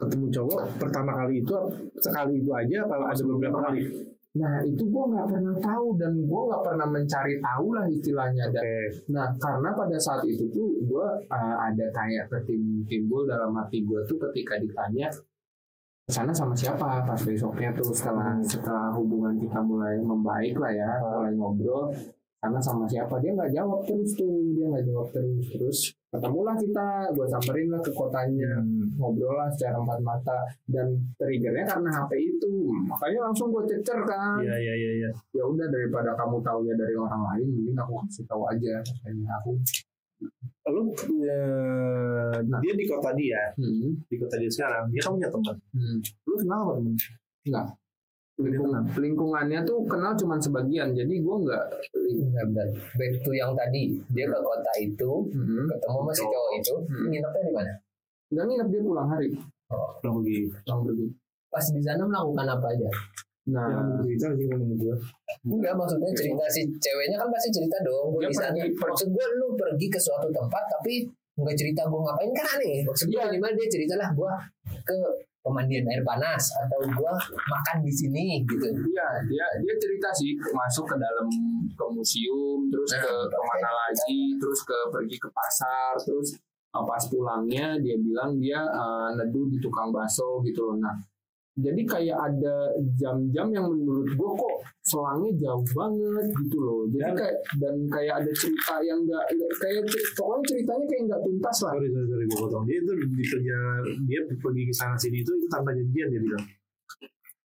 [0.03, 1.55] ketemu cowok pertama kali itu
[2.03, 3.83] sekali itu aja apa ada beberapa kali?
[4.33, 8.45] Nah itu gue nggak pernah tahu dan gue nggak pernah mencari tahu lah istilahnya.
[8.49, 8.77] Dan Oke.
[9.13, 12.33] Nah, karena pada saat itu tuh gue ada kayak
[12.89, 15.13] timbul dalam hati gue tuh ketika ditanya
[16.03, 20.99] ke sana sama siapa pas besoknya tuh setelah setelah hubungan kita mulai membaik lah ya
[20.99, 21.95] mulai ngobrol
[22.43, 25.79] karena sama siapa dia nggak jawab terus tuh dia nggak jawab terus terus
[26.13, 28.61] ketemulah kita gue samperin lah ke kotanya
[29.01, 34.37] ngobrol lah secara empat mata dan triggernya karena HP itu makanya langsung gue cecer kan
[34.45, 35.11] Iya iya iya iya.
[35.33, 39.57] ya udah daripada kamu taunya dari orang lain mending aku kasih tahu aja katanya aku
[40.71, 40.95] lu
[41.27, 43.91] eh, dia di kota dia, Hmm.
[44.07, 45.57] di kota dia sekarang, dia kan punya teman.
[45.75, 45.99] Hmm.
[46.31, 46.95] Lu kenal apa temen?
[47.43, 47.67] Enggak.
[48.45, 51.65] Lingkungan, lingkungannya tuh kenal cuman sebagian, jadi gue nggak.
[51.93, 52.67] Benar, benar.
[52.93, 55.65] Back to yang tadi, dia ke kota itu, Hmm.
[55.67, 57.07] ketemu sama si cowok itu, Hmm.
[57.09, 57.73] nginepnya di mana?
[58.29, 59.29] Nggak nginep dia pulang hari,
[59.99, 60.39] Pulang pergi.
[60.61, 61.07] pulang pergi.
[61.49, 62.91] Pas di sana melakukan apa aja?
[63.45, 64.97] Nah, Yang mau cerita sih menurut gua.
[65.45, 68.07] Enggak, maksudnya cerita si ceweknya kan pasti cerita dong.
[68.13, 68.55] Gue Dia di sana.
[68.57, 70.95] pergi- Maksud gue lu pergi ke suatu tempat tapi
[71.35, 72.87] nggak cerita gue ngapain kan aneh.
[72.87, 74.33] Maksud gue minimal dia cerita lah gue
[74.81, 74.95] ke
[75.43, 77.13] pemandian air panas atau gue
[77.51, 78.67] makan di sini gitu.
[78.71, 81.27] Iya, dia dia cerita sih masuk ke dalam
[81.75, 86.39] ke museum, terus ke ke mana lagi, terus ke pergi ke pasar, terus
[86.73, 90.79] uh, pas pulangnya dia bilang dia uh, neduh di tukang bakso gitu loh.
[90.79, 90.95] Nah,
[91.53, 94.57] jadi kayak ada jam-jam yang menurut gue kok
[94.89, 96.83] selangnya jauh banget gitu loh.
[96.89, 99.25] Jadi Dan- kayak dan kayak ada cerita yang enggak
[99.61, 99.85] kayak
[100.17, 101.73] pokoknya ceritanya kayak nggak tuntas lah.
[101.77, 102.65] Sorry, sorry, sorry, gue potong.
[102.65, 103.59] Dia itu di kerja,
[104.09, 106.45] dia pergi ke sana sini itu, itu tanpa janjian dia bilang.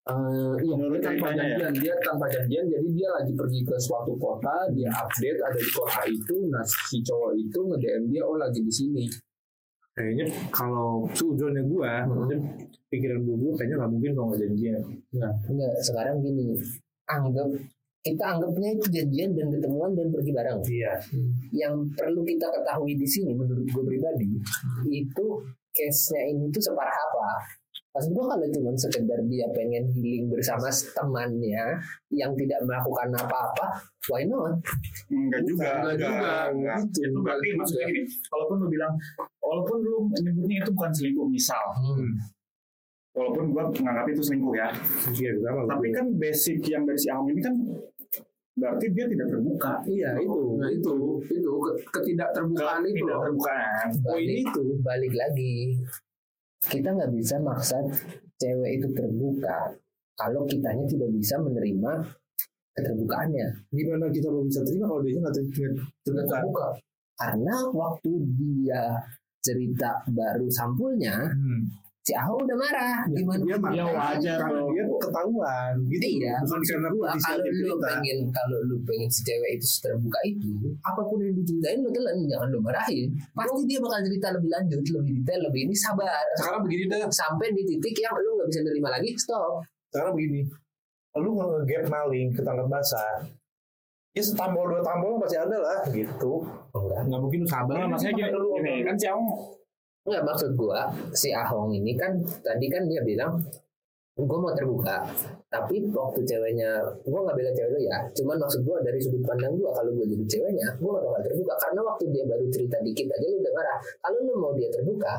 [0.03, 1.35] Eh, iya, dia tanpa ya?
[1.39, 5.71] janjian, dia tanpa janjian, jadi dia lagi pergi ke suatu kota, dia update ada di
[5.71, 9.07] kota itu, nah si cowok itu nge-DM dia, oh lagi di sini.
[9.93, 12.41] Kayaknya kalau sujudnya gua, maksudnya
[12.89, 14.81] pikiran gua, gua kayaknya nggak mungkin kalau nggak janjian.
[15.49, 16.57] Enggak, sekarang gini.
[17.05, 17.47] Anggap
[18.03, 20.59] kita anggapnya itu janjian dan ketemuan dan pergi bareng.
[20.67, 20.93] Iya.
[21.55, 24.27] Yang perlu kita ketahui di sini menurut gue pribadi
[24.91, 25.25] itu
[25.71, 27.27] case-nya ini tuh separah apa?
[27.93, 31.77] Maksud gue kalau cuma sekedar dia pengen healing bersama temannya
[32.09, 33.65] yang tidak melakukan apa-apa,
[34.09, 34.57] why not?
[35.07, 36.77] Enggak juga, Enggak juga, enggak.
[36.89, 36.99] gitu.
[37.05, 38.93] Itu berarti Enggak maksudnya gini, walaupun lu bilang,
[39.37, 41.65] walaupun lu menyebutnya itu bukan selingkuh, misal,
[43.13, 44.67] walaupun gua menganggap itu selingkuh ya,
[45.13, 45.61] Iya, sama.
[45.69, 47.53] tapi kan basic yang dari si Ahong ini kan
[48.53, 49.73] berarti dia tidak terbuka.
[49.85, 50.41] Iya, itu.
[50.57, 50.93] Nah itu,
[51.25, 53.21] itu ke- ketidakterbukaan itu tidak loh.
[53.23, 53.87] terbukaan.
[54.01, 54.63] Balik, itu.
[54.81, 55.53] balik lagi.
[56.63, 57.77] Kita nggak bisa maksa
[58.39, 59.71] cewek itu terbuka
[60.15, 61.91] kalau kitanya tidak bisa menerima
[62.73, 63.47] keterbukaannya.
[63.69, 65.81] Gimana kita mau bisa terima kalau dia nggak terbuka?
[66.03, 66.67] terbuka.
[67.13, 68.83] Karena waktu dia
[69.43, 71.67] cerita baru sampulnya, Hmm.
[72.03, 72.99] Si Ahok udah marah.
[73.07, 73.41] Gimana?
[73.47, 73.75] Dia marah.
[73.79, 74.69] Ya wajar Karena dong.
[74.75, 76.03] dia ketahuan gitu.
[76.19, 77.87] Iya, Bukan karena gua kalau lu cerita.
[77.87, 80.51] pengen kalau lu pengen si cewek itu terbuka itu,
[80.83, 83.07] apa pun yang diceritain lu telan, jangan lu marahin.
[83.31, 86.23] Pasti dia bakal cerita lebih lanjut, lebih detail, lebih ini sabar.
[86.35, 89.63] Sekarang begini deh, Sampai di titik yang lu nggak bisa nerima lagi, stop.
[89.87, 90.43] Sekarang begini,
[91.23, 93.23] lu nge-gap maling, ketangkap basah,
[94.11, 96.43] ya setampol dua tampol pasti ada lah gitu.
[96.75, 96.99] Enggak.
[97.07, 97.73] Nggak mungkin lu sabar.
[97.79, 98.27] Nah, maksudnya gini,
[98.59, 99.07] gini, kan si
[100.03, 102.11] Enggak maksud gua si Ahong ini kan
[102.43, 103.39] tadi kan dia bilang
[104.19, 104.99] gua mau terbuka.
[105.47, 106.75] Tapi waktu ceweknya
[107.07, 107.97] gua nggak bela cewek lu ya.
[108.11, 111.53] Cuman maksud gua dari sudut pandang gua kalau gua jadi ceweknya gua gak bakal terbuka.
[111.55, 115.13] Karena waktu dia baru cerita dikit aja lu udah marah kalau lu mau dia terbuka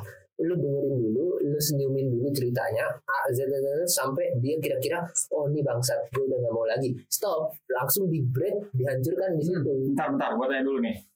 [0.44, 4.98] lu dengerin dulu lu senyumin dulu ceritanya A, Z, Z, Z, sampai dia kira-kira
[5.30, 6.92] oh ini bangsat gue udah gak mau lagi.
[7.08, 9.72] Stop langsung di break dihancurkan di situ.
[9.88, 11.13] Bentar bentar gua tanya dulu nih.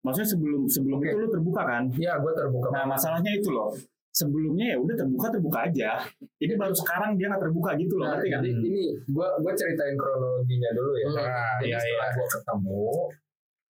[0.00, 1.12] Maksudnya sebelum sebelum Oke.
[1.12, 1.82] itu lu terbuka kan?
[2.00, 2.68] ya gue terbuka.
[2.72, 3.68] Nah masalahnya itu loh.
[4.10, 6.02] Sebelumnya ya udah terbuka terbuka aja.
[6.42, 8.40] Ini baru sekarang dia nggak terbuka gitu loh, Nah, ngerti kan?
[8.42, 11.06] jadi ini gue gue ceritain kronologinya dulu ya.
[11.06, 12.84] Hmm, jadi iya, setelah gue ketemu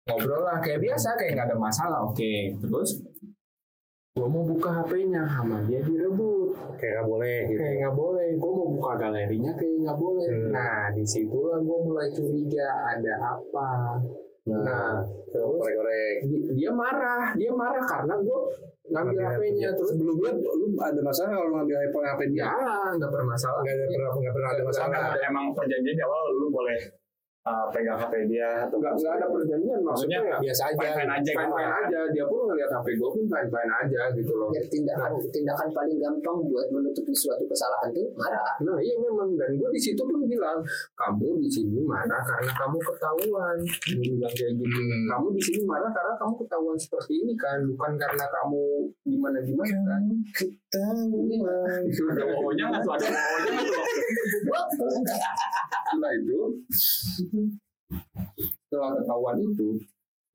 [0.05, 1.99] ngobrol lah kayak biasa kayak nggak ada masalah.
[2.03, 2.89] Oke, terus
[4.15, 6.51] gue mau buka HP-nya sama dia direbut.
[6.79, 7.59] Kayak nggak boleh gitu.
[7.61, 8.27] Kayak nggak boleh.
[8.35, 10.27] Gue mau buka galerinya kayak nggak boleh.
[10.27, 10.49] Hmm.
[10.51, 13.71] Nah di situlah gue mulai curiga ada apa.
[14.45, 15.01] Nah,
[15.33, 16.15] terus Korek-korek.
[16.29, 18.39] di- dia marah, dia marah karena gue
[18.85, 22.45] ngambil HP-nya terus sebelumnya lu ada masalah kalau ngambil iPhone HP dia?
[22.45, 22.53] ya
[22.93, 23.65] nggak bermasalah.
[23.65, 25.01] Nggak ada pernah nggak pernah ada masalah.
[25.17, 26.77] Emang perjanjian di awal lu boleh
[27.45, 30.75] uh, pegang HP dia atau nggak nggak ada perjanjian maksudnya, Maksudnya ya Biasa aja.
[30.81, 31.37] fine-fine aja gitu.
[31.39, 31.81] Fine-fine kan.
[31.85, 31.99] aja.
[32.11, 34.49] Dia pun ngeliat HP gue pun fine-fine aja gitu loh.
[34.51, 38.49] Ya tindakan tindakan paling gampang buat menutupi suatu kesalahan itu marah.
[38.65, 39.29] Nah iya memang.
[39.37, 40.59] Dan gue di situ pun bilang
[40.97, 43.57] kamu di sini marah karena kamu ketahuan.
[43.61, 47.91] Gue bilang kayak gitu kamu di sini marah karena kamu ketahuan seperti ini kan bukan
[47.99, 48.61] karena kamu
[49.05, 50.01] gimana gimana kan.
[50.33, 51.81] Ketahuan.
[52.05, 55.54] ada pokoknya nggak tuh ada pokoknya nggak tuh.
[55.83, 56.39] Setelah itu.
[58.67, 59.69] Setelah ketahuan itu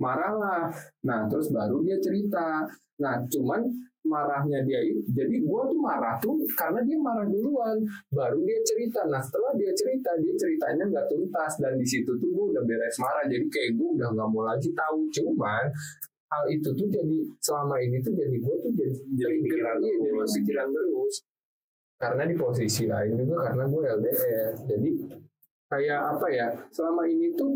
[0.01, 0.73] marahlah.
[1.05, 2.65] Nah terus baru dia cerita.
[3.01, 3.61] Nah cuman
[4.01, 7.77] marahnya dia itu jadi gua tuh marah tuh karena dia marah duluan.
[8.09, 9.05] Baru dia cerita.
[9.13, 11.53] Nah setelah dia cerita dia ceritanya nggak tuntas.
[11.61, 13.25] Dan di situ tuh gua udah beres marah.
[13.29, 14.99] Jadi kayak gua udah nggak mau lagi tahu.
[15.13, 15.65] Cuman
[16.31, 20.09] hal itu tuh jadi selama ini tuh jadi gua tuh jadi Jadi pikiran iya, jadi
[20.09, 20.31] terus.
[20.41, 21.15] pikiran terus.
[22.01, 24.91] Karena di posisi lain juga karena gue LDR jadi
[25.71, 27.55] kayak apa ya selama ini tuh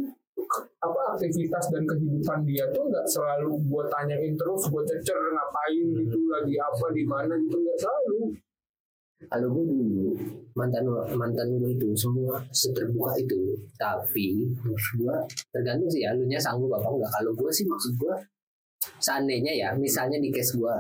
[0.83, 6.19] apa aktivitas dan kehidupan dia tuh nggak selalu gue tanyain terus gue cecer ngapain gitu
[6.31, 8.19] lagi apa di mana gitu nggak selalu.
[9.25, 10.11] Kalau gue dulu
[10.59, 10.85] mantan
[11.17, 15.17] mantan gue itu semua seterbuka itu tapi gue
[15.51, 17.11] tergantung sih ya lu nya sanggup apa enggak.
[17.19, 18.15] Kalau gue sih maksud gue
[19.01, 20.77] seandainya ya misalnya di case gue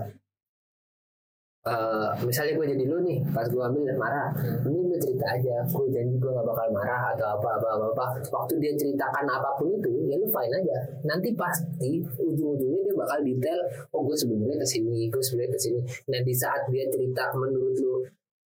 [1.64, 4.29] eh misalnya gue jadi lu nih pas gue ambil marah
[4.68, 8.05] ini lu cerita aja gue janji gue gak bakal marah atau apa apa apa, apa.
[8.20, 10.77] waktu dia ceritakan apa pun itu ya lu fine aja
[11.09, 13.61] nanti pasti ujung-ujungnya dia bakal detail
[13.96, 15.81] oh gue sebenarnya ke sini gue sebenarnya ke sini
[16.12, 17.94] nah di saat dia cerita menurut lu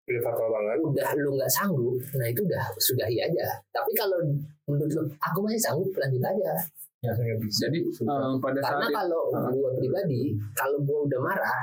[0.09, 0.77] Udah fatal banget.
[0.81, 3.45] udah lu nggak sanggup, nah itu udah sudahi aja.
[3.69, 4.17] Tapi kalau
[4.65, 6.57] menurut lu, aku masih sanggup, lanjut aja.
[7.05, 7.69] Ya, saya nggak bisa.
[7.69, 9.53] jadi eh, pada Karena saat kalau Ah.
[9.53, 11.61] gua pribadi, kalau gua udah marah,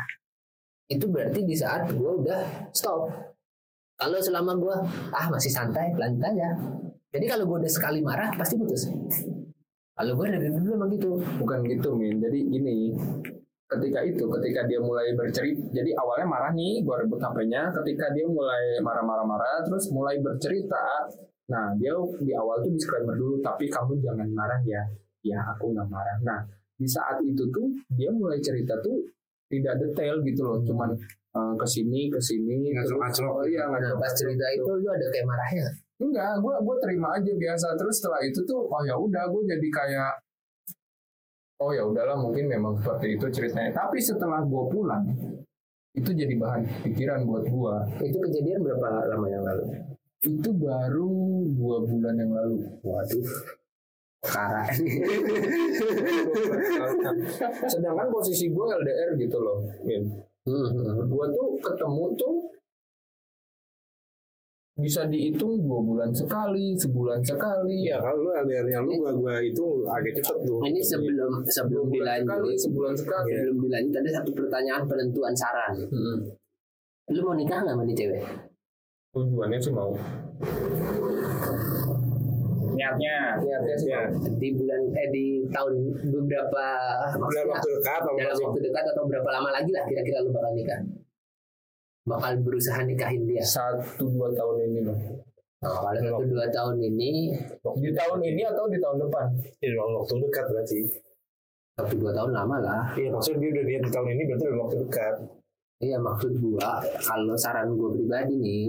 [0.92, 2.42] itu berarti di saat gua udah
[2.74, 3.10] stop.
[3.96, 4.78] Kalau selama gua
[5.14, 6.50] ah masih santai, lanjut aja.
[7.16, 8.92] Jadi kalau gua udah sekali marah, pasti putus.
[9.96, 11.16] Kalau gua dari dulu emang gitu.
[11.40, 12.92] bukan gitu min jadi gini
[13.66, 18.26] ketika itu ketika dia mulai bercerita jadi awalnya marah nih gue rebut HP-nya ketika dia
[18.30, 21.10] mulai marah-marah-marah terus mulai bercerita
[21.50, 24.82] nah dia di awal tuh disclaimer dulu tapi kamu jangan marah ya
[25.26, 26.46] ya aku nggak marah nah
[26.78, 27.66] di saat itu tuh
[27.98, 29.02] dia mulai cerita tuh
[29.52, 30.90] tidak detail gitu loh cuman
[31.36, 33.34] eh, ke sini ke sini Ngacrok-ngacrok.
[33.34, 35.68] oh iya ngacrok pas cerita itu lu ada kayak marahnya.
[35.96, 39.68] enggak gue gue terima aja biasa terus setelah itu tuh oh ya udah gue jadi
[39.72, 40.12] kayak
[41.64, 45.06] oh ya udahlah mungkin memang seperti itu ceritanya tapi setelah gue pulang
[45.96, 49.64] itu jadi bahan pikiran buat gue Itu kejadian berapa lama yang lalu?
[50.26, 51.16] itu baru
[51.56, 53.24] dua bulan yang lalu Waduh.
[54.26, 54.66] Perkara.
[57.72, 60.02] sedangkan posisi gue LDR gitu loh Min.
[60.46, 61.10] Hmm, hmm.
[61.10, 62.36] gue tuh ketemu tuh
[64.76, 69.88] bisa dihitung dua bulan sekali sebulan sekali Iya, kalau lu LDR-nya lu gua gua itu
[69.88, 70.60] agak cepet tuh.
[70.68, 75.80] Ini sebelum sebelum bulan sekali dilanjut, sebulan sekali sebelum dilanjut ada satu pertanyaan penentuan saran.
[77.08, 78.20] Lu mau nikah nggak sama nih cewek?
[79.16, 79.96] tujuannya sih mau
[82.74, 84.02] niatnya niatnya sih Ya.
[84.42, 85.74] Di bulan eh di tahun
[86.10, 86.64] beberapa
[87.14, 88.44] Dalam waktu dekat dalam masih?
[88.50, 90.80] waktu dekat atau berapa lama lagi lah kira-kira lu bakal nikah?
[92.06, 93.42] Bakal berusaha nikahin dia.
[93.42, 94.98] satu dua tahun ini loh
[95.66, 97.34] Oh, kalau satu dua tahun ini,
[97.82, 99.26] di tahun ini atau di tahun depan
[99.58, 100.80] dalam waktu dekat berarti.
[101.74, 102.84] satu dua tahun lama lah.
[102.94, 105.14] Iya, maksudnya dia udah niat di tahun ini berarti dalam waktu dekat.
[105.76, 106.70] Iya maksud gua
[107.02, 108.66] kalau saran gua pribadi nih,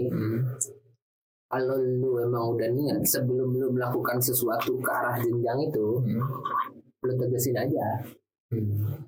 [1.47, 5.87] kalau lu emang udah niat sebelum lu melakukan sesuatu ke arah jenjang itu,
[7.03, 7.87] lu tegesin aja.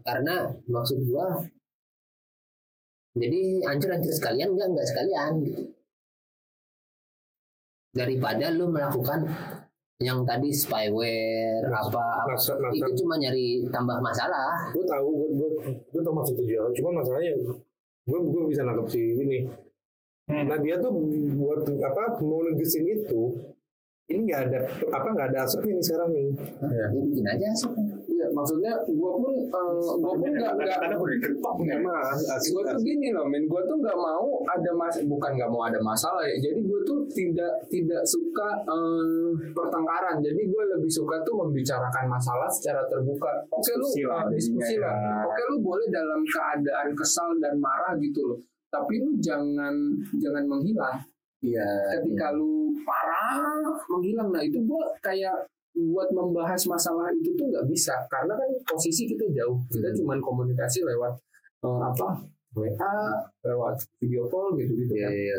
[0.03, 1.39] Karena maksud gua
[3.19, 5.63] jadi hancur-hancur sekalian enggak enggak sekalian gitu.
[7.91, 9.25] Daripada lu melakukan
[9.99, 14.71] yang tadi spyware apa, apa Masa, masa, itu cuma nyari tambah masalah.
[14.71, 15.49] gue tahu, gue gue
[15.91, 16.71] gue tahu maksud tujuan.
[16.71, 17.35] Cuma masalahnya
[18.07, 19.39] gue gue bisa nangkep si ini.
[20.29, 20.93] Nah dia tuh
[21.35, 23.33] buat apa mau negesin itu
[24.09, 26.29] ini nggak ada apa nggak ada asapnya nih sekarang nih.
[26.65, 27.69] Ya bikin aja sih.
[28.09, 29.47] iya maksudnya gua pun eh,
[30.01, 33.45] gua pun nggak nggak udah diketok nih Emang asik gue tuh gini loh, men.
[33.45, 36.41] Gue tuh nggak mau ada mas, bukan nggak mau ada masalah ya.
[36.41, 40.17] Jadi gue tuh tidak tidak suka eh, pertengkaran.
[40.25, 43.45] Jadi gue lebih suka tuh membicarakan masalah secara terbuka.
[43.53, 44.97] Oke lu Diskusi lah diskusi jadinya lah.
[44.97, 45.29] ya.
[45.29, 48.41] Oke lu boleh dalam keadaan kesal dan marah gitu loh.
[48.69, 49.73] Tapi lu jangan
[50.15, 50.97] jangan menghilang.
[51.39, 51.65] Iya.
[51.95, 55.35] Ketika lu parah menghilang, nah itu gue kayak
[55.71, 60.83] buat membahas masalah itu tuh nggak bisa karena kan posisi kita jauh kita cuma komunikasi
[60.83, 61.13] lewat
[61.63, 62.19] eh, apa
[62.51, 62.95] WA
[63.39, 65.13] lewat video call gitu gitu Iya, kan.
[65.15, 65.37] iya.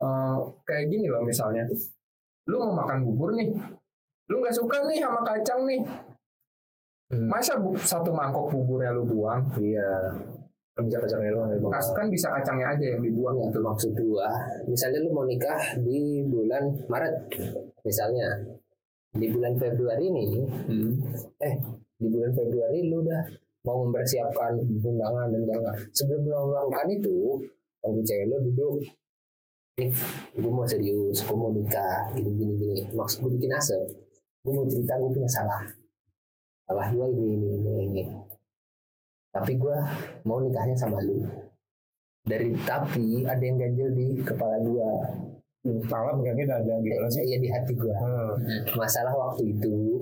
[0.00, 1.66] Eh, kayak gini loh misalnya
[2.48, 3.52] lu mau makan bubur nih
[4.26, 5.82] lu nggak suka nih sama kacang nih
[7.08, 7.24] Hmm.
[7.24, 10.12] masa bu- satu mangkok buburnya lu buang Iya.
[10.86, 11.58] Bisa kacangnya doang ya.
[11.74, 14.30] Kas- kan bisa kacangnya aja yang dibuang Buang itu maksud gua.
[14.70, 17.14] Misalnya lu mau nikah di bulan Maret,
[17.82, 18.28] misalnya
[19.10, 20.30] di bulan Februari nih,
[20.70, 20.92] Hmm.
[21.42, 21.54] eh
[21.98, 23.22] di bulan Februari lu udah
[23.66, 25.76] mau mempersiapkan undangan dan undangan.
[25.90, 27.16] Sebelum lu melakukan itu,
[27.82, 28.74] kamu cewek lu duduk,
[29.82, 29.90] nih,
[30.38, 32.82] gue mau serius, gue mau nikah, gini gini gini.
[32.94, 33.82] Maksud gue bikin asap,
[34.46, 35.62] gue mau cerita gue punya salah,
[36.70, 38.04] salah gue ini ini ini ini.
[39.28, 39.76] Tapi gue
[40.22, 41.22] mau nikahnya sama lu.
[42.22, 44.90] Dari tapi ada yang ganjel di kepala gue,
[45.84, 47.24] Salah megangnya ada gimana sih?
[47.24, 47.92] ya di hati gue.
[47.92, 48.32] Hmm.
[48.72, 50.00] Masalah waktu itu,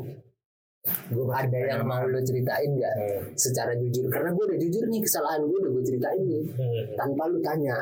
[1.11, 2.95] gue ada yang mau lu ceritain nggak?
[2.95, 3.23] Hmm.
[3.35, 6.83] secara jujur karena gue udah jujur nih kesalahan gue udah gue ceritain nih Hmm.
[6.95, 7.75] tanpa lu tanya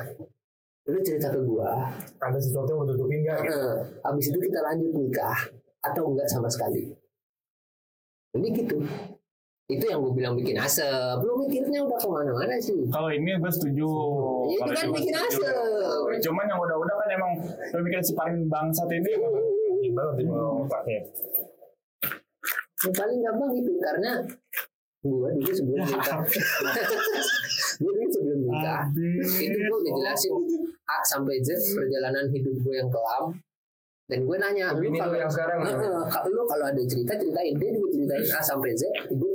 [0.84, 1.68] lu cerita ke gue
[2.16, 3.40] Ada sesuatu yang mau tutupin nggak?
[3.44, 5.40] eh, abis itu kita lanjut nikah
[5.82, 6.96] atau enggak sama sekali
[8.32, 8.80] ini gitu
[9.64, 11.24] itu yang gue bilang bikin asap.
[11.24, 12.76] Lu mikirnya udah ke mana-mana sih?
[12.92, 13.88] Kalau ini gue setuju.
[14.52, 15.56] Ya, itu kan bikin asap.
[16.20, 17.32] Cuman yang udah-udah kan emang
[17.72, 19.12] lu mikir si paling bangsat ini.
[19.80, 21.00] Gimana tuh otaknya?
[22.84, 24.12] yang paling gampang itu karena
[25.04, 26.20] gue dulu sebelum nikah.
[27.80, 28.82] Gue dulu sebelum nikah
[29.40, 30.32] itu gue udah jelasin
[30.84, 33.32] A sampai Z perjalanan hidup gue yang kelam.
[34.04, 37.56] Dan gue nanya lu kalau yang sekarang, Heeh, kalau lu kalau ada cerita ceritain.
[37.56, 39.33] Dia juga ceritain A sampai Z ibu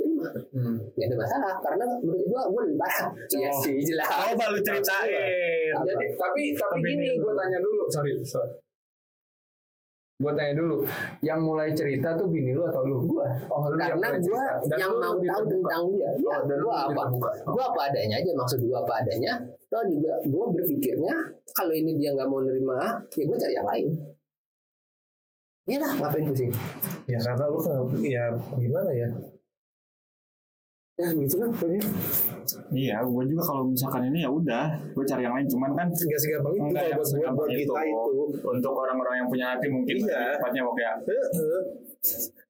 [0.50, 0.76] Hmm.
[0.92, 4.08] gak ada masalah karena menurut gue gue lebih parah iya sih jelas.
[4.08, 5.74] Coba lu ceritain.
[5.80, 8.52] Jadi, tapi tapi Tapi gini ini- gue tanya dulu sorry sorry.
[10.16, 10.84] Gue tanya dulu
[11.20, 13.08] yang mulai cerita tuh bini lu atau lu?
[13.08, 14.52] Gue oh lu karena gue cerita.
[14.68, 16.10] Dan yang mau tahu tentang dia.
[16.12, 17.02] Ya, Oh, dan lu gue apa?
[17.40, 19.32] gue apa adanya aja maksud gue apa adanya.
[19.66, 21.14] Toh juga gue berpikirnya
[21.50, 23.86] kalau ini dia nggak mau nerima ya gue cari yang lain.
[25.64, 26.50] Iya lah, ngapain pusing?
[27.06, 27.58] Ya karena lu
[28.02, 29.08] ya gimana ya?
[31.00, 31.80] Ya gitu lah pokoknya.
[32.70, 35.46] Iya, gue juga kalau misalkan ini ya udah, gue cari yang lain.
[35.48, 38.14] Cuman kan Enggak segampang itu kalau buat gua, segampang buat kita itu.
[38.44, 40.36] untuk orang-orang yang punya hati mungkin Iya.
[40.36, 40.92] tepatnya kok ya.
[41.00, 41.62] Heeh.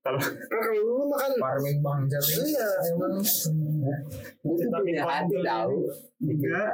[0.01, 0.17] Kalau
[0.49, 3.15] kalau lu makan Parmin bangsat ini Iya, emang
[4.41, 5.75] Gue tuh Tapi punya hati tahu.
[6.21, 6.71] enggak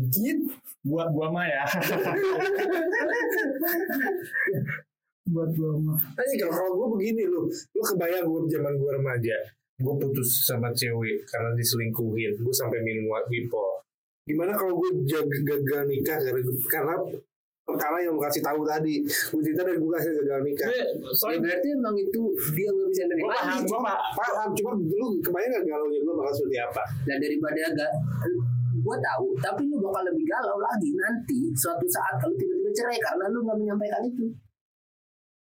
[0.00, 0.38] dikit.
[0.80, 1.64] buat gua mah ya.
[5.26, 5.98] buat gua mah.
[6.12, 9.36] Tanya kalau kalau gue begini lu, lu kebayang gue zaman gue remaja,
[9.80, 13.80] gue putus sama cewek karena diselingkuhin, gue sampai minum wipol.
[14.28, 16.94] Gimana kalau gue jaga gagal nikah karena karena
[17.64, 20.68] perkara yang lu kasih tahu tadi, gue cerita dan gue kasih gagal nikah.
[20.68, 20.84] Ya
[21.40, 23.68] berarti emang itu dia nggak bisa nerima paham, lagi.
[23.70, 24.12] gua paham.
[24.18, 26.82] Paham, cuma lu kebayang gak galaunya gue bakal seperti apa?
[27.08, 27.90] Nah daripada agak
[28.80, 33.24] gue tahu, tapi lu bakal lebih galau lagi nanti suatu saat kalau tiba-tiba cerai karena
[33.32, 34.28] lu nggak menyampaikan itu.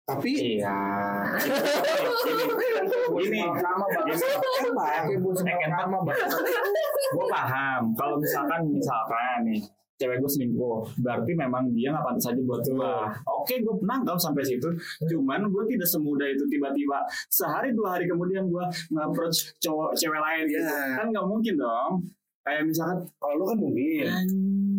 [0.07, 0.79] Tapi Iya.
[3.17, 3.83] Ini nama
[5.99, 6.39] bangsat
[7.07, 7.83] gue paham.
[7.91, 9.59] Kalau misalkan misalkan nih
[9.97, 12.93] cewek gue selingkuh, berarti memang dia nggak pantas aja buat gue.
[13.25, 14.69] Oke, gue menangkap sampai situ.
[15.03, 20.43] Cuman gue tidak semudah itu tiba-tiba sehari dua hari kemudian gue nge-approach cowok cewek lain.
[20.47, 20.61] gitu.
[20.63, 21.01] Iya.
[21.01, 21.91] Kan nggak mungkin dong.
[22.45, 24.05] Kayak misalkan kalau lu kan mungkin.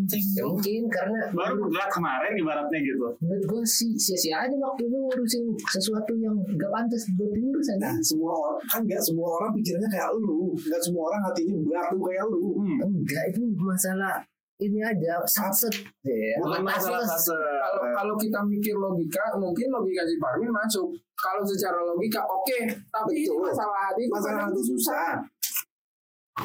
[0.09, 3.07] Ya mungkin karena baru bergerak kemarin ibaratnya gitu.
[3.21, 7.93] menurut gue sih sia-sia aja waktu lu ngurusin sesuatu yang gak pantas buat diurus Nah,
[8.01, 12.25] semua orang kan nggak semua orang pikirannya kayak lu, nggak semua orang hatinya batu kayak
[12.27, 12.43] lu.
[12.57, 12.79] Hmm.
[12.83, 14.15] Enggak, itu masalah
[14.59, 15.71] ini aja sanset.
[16.03, 21.79] Ya, Bukan masalah kalau kalau kita mikir logika mungkin logika si Parmin masuk kalau secara
[21.85, 23.47] logika oke tapi ini Betul.
[23.53, 25.11] masalah hati itu Masalah hati susah.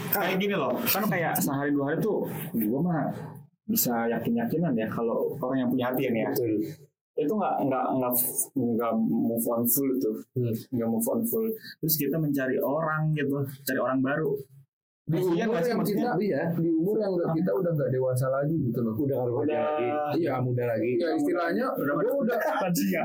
[0.10, 3.14] kayak gini loh kan kayak sehari dua hari tuh gue mah
[3.64, 6.52] bisa yakin yakinan ya kalau orang yang punya hati nih ya Betul.
[7.14, 8.14] itu nggak nggak nggak
[8.54, 10.52] nggak move on full tuh Hmm.
[10.74, 11.48] nggak move on full
[11.80, 14.34] terus kita mencari orang gitu cari orang baru
[15.04, 18.26] di Iya umur nggak yang kita iya di umur yang nggak- kita udah nggak dewasa
[18.32, 18.96] lagi gitu loh.
[18.96, 19.60] Udah kalau Udah.
[19.60, 19.88] lagi.
[20.16, 20.92] Iya, muda lagi.
[20.96, 23.02] ya istilahnya udah gue udah lansia.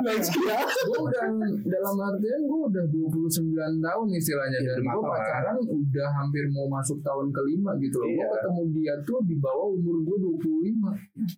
[0.86, 1.24] Gue udah
[1.66, 3.50] dalam artian gue udah 29
[3.82, 4.58] tahun istilahnya.
[4.58, 8.08] Iya, dan udah gue pacaran udah hampir mau masuk tahun kelima gitu loh.
[8.08, 8.28] Gue Iya.
[8.32, 10.94] ketemu dia tuh di bawah umur gue 25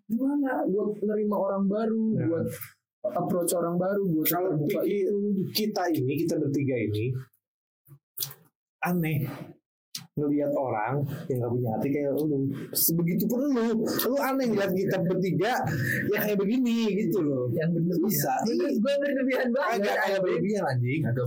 [0.06, 0.52] gimana?
[0.66, 2.44] Gue nerima orang baru buat
[3.10, 4.52] approach orang baru buat Kalau
[5.50, 7.16] kita ini, kita bertiga ini
[8.80, 9.24] aneh
[10.20, 11.00] ngelihat orang
[11.32, 12.46] yang gak punya hati kayak lu.
[12.76, 15.52] Sebegitu pun lu lu aneh ngeliat kita bertiga
[16.12, 17.48] yang kayak begini gitu loh.
[17.56, 18.32] Yang bener bisa.
[18.44, 19.72] Menurut gue berlebihan banget.
[19.80, 21.00] agak kayak berlebihan anjing.
[21.08, 21.26] Agak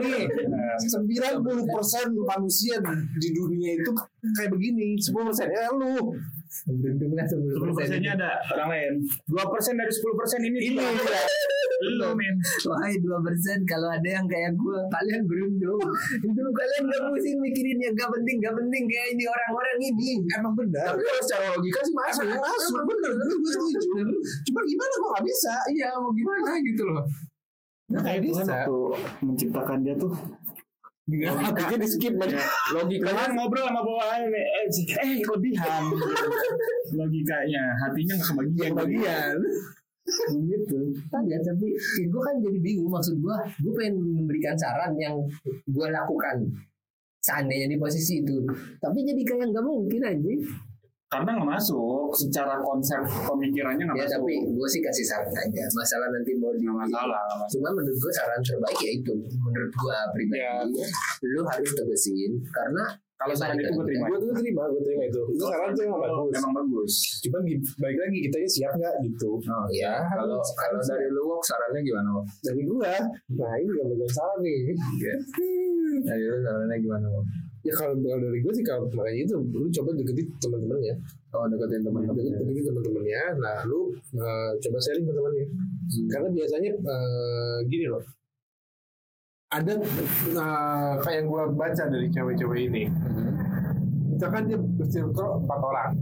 [0.00, 0.24] nih
[0.86, 2.74] 90 persen manusia
[3.18, 3.90] di dunia itu
[4.38, 4.94] kayak begini.
[4.96, 6.14] 10 persennya lu
[6.66, 8.30] Beruntung lah 10 sepuluh persennya ada.
[8.58, 8.92] Orang lain.
[9.30, 10.90] Dua persen dari sepuluh persen ini ini ya
[11.80, 12.36] lu men.
[12.68, 15.80] Wahai dua persen kalau ada yang kayak gue kalian beruntung.
[16.20, 20.10] Itu kalian gak pusing mikirin yang gak penting gak penting kayak ini orang-orang ini.
[20.36, 20.92] Emang benar.
[20.92, 22.24] Tapi kalau secara logika sih masuk.
[22.28, 22.72] Emang masuk.
[22.84, 24.16] Bener gue gue setuju.
[24.50, 25.54] Cuma gimana kok gak bisa?
[25.72, 27.04] Iya mau gimana gitu loh.
[27.90, 28.78] Kayak Tuhan waktu
[29.26, 30.14] menciptakan dia tuh
[31.18, 32.42] hatinya di skip Ya,
[32.76, 34.66] logikanya ngobrol sama bawahannya nih eh,
[35.02, 35.82] eh kelebihan
[36.94, 37.64] logikanya.
[37.78, 38.72] Hatinya nggak kebagian.
[38.74, 39.36] Bagian
[40.50, 40.78] gitu.
[41.30, 41.68] Ya tapi
[42.06, 42.90] gue kan jadi bingung.
[42.90, 45.16] Maksud gue gue pengen memberikan saran yang
[45.66, 46.36] gue lakukan.
[47.20, 48.42] Seandainya di posisi itu.
[48.80, 50.32] Tapi jadi kayak nggak mungkin aja
[51.10, 52.14] karena nggak masuk.
[52.14, 54.14] Secara konsep pemikirannya nggak ya masuk.
[54.22, 55.62] tapi gue sih kasih saran aja.
[55.74, 59.14] Masalah nanti mau di nggak masalah cuma menurut gue saran terbaik ya itu.
[59.18, 60.54] Menurut gue pribadi Ya.
[61.26, 62.86] lu harus tegesin karena
[63.18, 64.06] kalau saran itu gue terima.
[64.08, 65.22] Gue tuh terima gue terima itu.
[65.34, 66.32] Itu saran tuh emang bagus.
[66.38, 66.92] emang bagus.
[67.26, 67.38] Cuma
[67.82, 69.30] balik lagi kita siap nggak gitu?
[69.36, 72.24] Oh ya kalau kalau dari lu Wok, sarannya gimana Wok?
[72.40, 72.94] dari gua?
[73.34, 74.58] Nah ini juga bagian salah nih.
[76.00, 77.26] Nah, itu caranya gimana, Bang?
[77.60, 80.94] Ya kalau kalau dari gue sih kalau makanya itu lu coba deketin teman-temannya.
[81.30, 82.16] Oh, deketin teman-teman.
[82.16, 83.22] Deket- Deketin teman-temannya.
[83.36, 83.80] Nah lu
[84.16, 85.44] eh, coba sharing ke temannya.
[86.08, 88.00] Karena biasanya eh, gini loh.
[89.50, 92.82] Ada eh, kayak yang gue baca dari cewek-cewek ini.
[94.10, 95.92] Misalkan dia bersirkel empat orang.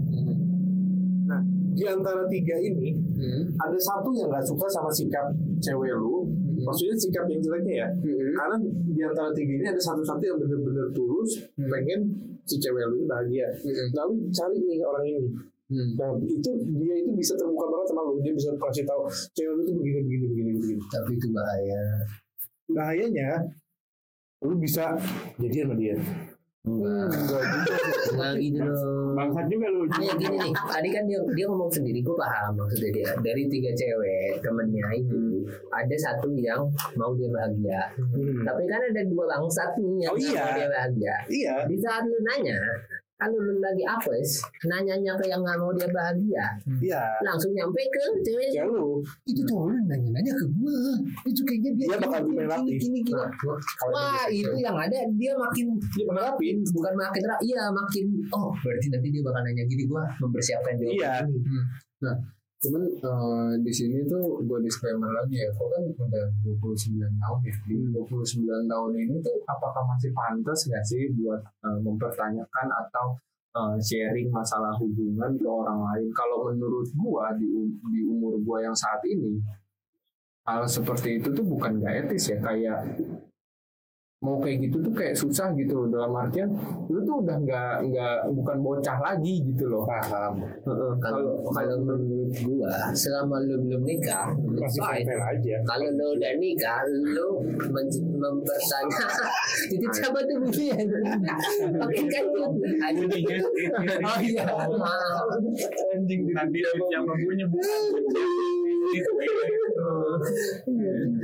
[1.26, 1.40] Nah
[1.72, 3.50] di antara tiga ini Hmm.
[3.59, 5.26] ada satu yang nggak suka sama sikap
[5.59, 6.22] cewek lu.
[6.64, 7.88] Maksudnya sikap yang jeleknya ya.
[8.34, 12.00] Karena di antara tiga ini ada satu-satu yang bener-bener tulus pengen
[12.46, 13.46] si cewek lu bahagia.
[13.94, 15.22] Lalu cari nih orang ini.
[15.68, 15.92] Hmm.
[16.00, 16.50] Nah itu
[16.80, 18.18] dia itu bisa terbuka banget sama lu.
[18.24, 19.04] Dia bisa kasih tahu
[19.36, 20.82] cewek lu tuh begini begini begini begini.
[20.88, 21.82] Tapi itu bahaya.
[22.72, 23.30] Bahayanya
[24.42, 24.96] lu bisa
[25.36, 25.96] jadian sama dia.
[26.68, 27.08] Enggak.
[28.12, 29.12] Enggak gitu loh.
[29.16, 29.80] Bangsat juga lu.
[29.98, 33.10] Yang gini nih, tadi kan dia dia ngomong sendiri, gue paham maksudnya dia.
[33.18, 35.20] Dari tiga cewek temennya itu,
[35.70, 36.60] ada satu yang
[36.94, 37.80] mau dia bahagia.
[38.44, 40.42] Tapi kan ada dua bangsat nih yang Oh, iya.
[40.44, 41.16] mau dia bahagia.
[41.28, 41.54] Iya.
[41.66, 42.58] Di saat lu nanya,
[43.18, 46.44] kalau lu lagi apes, nanyanya ke yang nggak mau dia bahagia,
[46.78, 47.02] Iya.
[47.20, 49.02] langsung nyampe ke cewek Ya lu.
[49.24, 50.78] itu tuh lu nanya-nanya ke gua
[51.24, 53.18] itu kayaknya dia Dia bakal gini, gini, gini, gini.
[53.74, 56.48] Kalau wah dia itu yang ada dia makin Dia menerapi.
[56.70, 60.94] bukan makin ra- iya makin oh berarti nanti dia bakal nanya gini gua mempersiapkan jawaban
[60.94, 61.12] Iya.
[61.26, 67.38] ini Cuman eh, di sini tuh gue disclaimer lagi ya, kok kan udah 29 tahun
[67.46, 67.54] ya.
[67.70, 73.14] Di 29 tahun ini tuh apakah masih pantas nggak sih buat eh, mempertanyakan atau
[73.54, 76.11] eh, sharing masalah hubungan ke orang lain?
[76.11, 77.46] Kalau menurut gua di,
[77.94, 79.38] di umur gua yang saat ini,
[80.42, 82.78] hal seperti itu tuh bukan nggak etis ya, kayak
[84.18, 86.50] mau kayak gitu tuh kayak susah gitu loh dalam artian
[86.90, 90.42] lu tuh udah nggak nggak bukan bocah lagi gitu loh paham.
[90.42, 90.92] Heeh.
[90.98, 95.06] kalau kalau menurut gua selama lu belum nikah Masih fine.
[95.06, 95.56] fair aja.
[95.62, 97.28] kalau lu udah nikah lu
[98.18, 99.06] mempertanya
[99.78, 100.98] itu coba tuh bunyinya
[101.78, 102.50] oke kan tuh
[104.02, 104.44] oh iya
[105.94, 106.58] Anjing nanti
[106.90, 107.82] yang mempunyai bukan.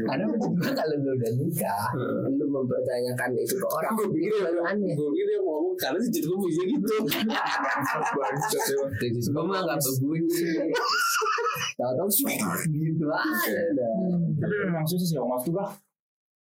[0.04, 1.88] karena menurut gua kalau lu udah nikah
[2.30, 4.94] lu mempertanyakan itu ke orang Gue pikir baru aneh.
[4.94, 6.94] gue pikir dia ngomong karena sih gue bisa gitu.
[9.32, 10.44] Gue mah gak berbunyi
[11.74, 12.08] Tahu-tahu
[12.70, 13.90] gitu aja
[14.38, 15.34] Tapi memang susah sih, Om.
[15.50, 15.66] Gua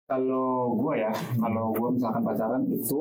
[0.10, 3.00] kalau gua ya, kalau gua misalkan pacaran itu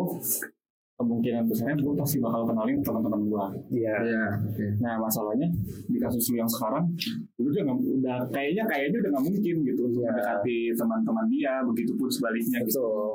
[0.99, 3.45] kemungkinan besarnya gua pasti bakal kenalin teman-teman gua.
[3.71, 3.95] Iya.
[4.03, 4.67] Iya, oke.
[4.83, 5.47] Nah masalahnya
[5.87, 6.91] di kasus lu yang sekarang
[7.39, 10.11] lu udah nggak udah kayaknya kayaknya udah nggak mungkin gitu untuk Iya.
[10.11, 12.83] mendekati teman-teman dia begitupun sebaliknya gitu.
[12.83, 13.11] Betul.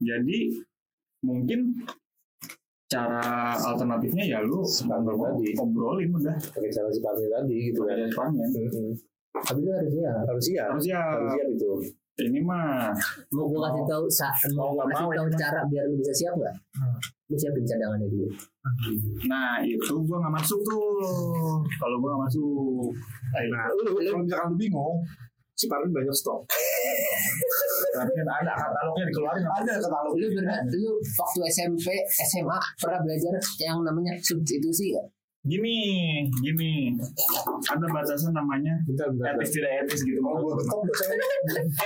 [0.00, 0.38] Jadi
[1.22, 1.60] mungkin
[2.90, 3.22] cara
[3.54, 5.54] alternatifnya ya lu tadi.
[5.54, 7.94] obrolin udah Pakai cara si tadi gitu kan.
[7.94, 8.46] ya depannya.
[9.30, 10.68] Tapi lu harus ya Harus siap.
[10.74, 11.72] Harus ya Harus siap itu.
[12.28, 12.92] Ini mah
[13.32, 16.34] Mau gue kasih tahu sa Mau nggak kasih mau, tahu cara biar lu bisa siap
[16.36, 16.54] gak?
[17.30, 18.28] Lu siapin cadangannya dulu
[19.24, 21.64] Nah itu gua nggak masuk tuh.
[21.80, 22.92] Kalau gua nggak masuk.
[23.48, 24.96] Nah, lu kalau misalkan lu bingung,
[25.56, 26.44] si Parmi banyak stok.
[27.96, 29.44] Tapi kan ada katalognya dikeluarin.
[29.44, 30.14] Ada katalog.
[30.16, 35.08] Lu bener, lu waktu SMP, SMA Pernah belajar yang namanya substitusi gak?
[35.40, 35.76] Gini,
[36.38, 36.92] gini.
[37.64, 39.40] Ada batasan namanya Bentar, bentar.
[39.40, 40.20] etis tidak etis gitu.
[40.20, 40.52] Oh,
[40.92, 41.16] saya.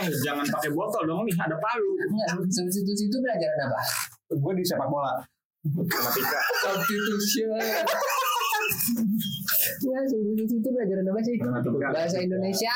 [0.03, 1.89] Eh jangan pakai botol dong nih ada palu.
[2.03, 3.81] Enggak, substitusi itu pelajaran apa?
[4.35, 5.23] Gue di sepak bola.
[5.63, 6.39] Matematika.
[6.61, 7.55] Substitution.
[9.87, 11.35] Ya, substitusi itu pelajaran apa sih?
[11.39, 11.89] Matematika.
[11.95, 12.75] Bahasa Indonesia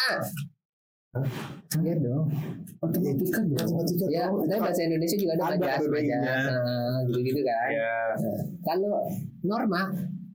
[1.75, 2.29] Iya dong
[2.79, 3.41] Matematika
[4.07, 6.19] Ya, tapi bahasa Indonesia juga ada Ada BBI-nya.
[6.23, 7.67] majas, nah, gitu-gitu kan.
[7.67, 8.95] Ya, Nah, kalau
[9.43, 9.83] norma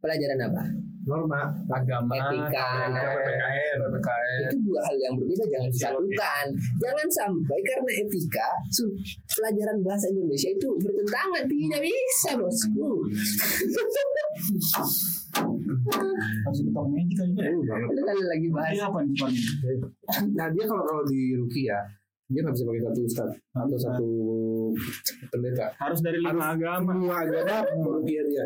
[0.04, 0.64] pelajaran apa?
[1.04, 1.52] norma.
[1.68, 2.68] Agama, Etika.
[2.96, 3.78] PPKN.
[3.80, 4.40] PPKN.
[4.48, 6.46] Itu dua hal yang berbeda jangan disatukan.
[6.80, 8.50] Jangan sampai karena etika
[9.36, 12.90] pelajaran bahasa Indonesia itu bertentangan tidak bisa bosku.
[16.46, 17.34] Harus magic kali
[18.06, 19.18] kan lagi bahas apa nih?
[20.38, 21.82] Nah dia kalau kalau di Ruki ya,
[22.30, 24.10] dia nggak bisa pakai satu ustad atau satu
[25.34, 25.68] pendeta.
[25.82, 26.94] Harus dari lima agama.
[26.94, 28.46] Semua agama Ruki dia.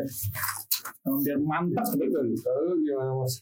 [1.06, 2.04] Biar mantap gitu.
[2.06, 2.26] Betul.
[2.42, 3.34] Kalau gimana mas?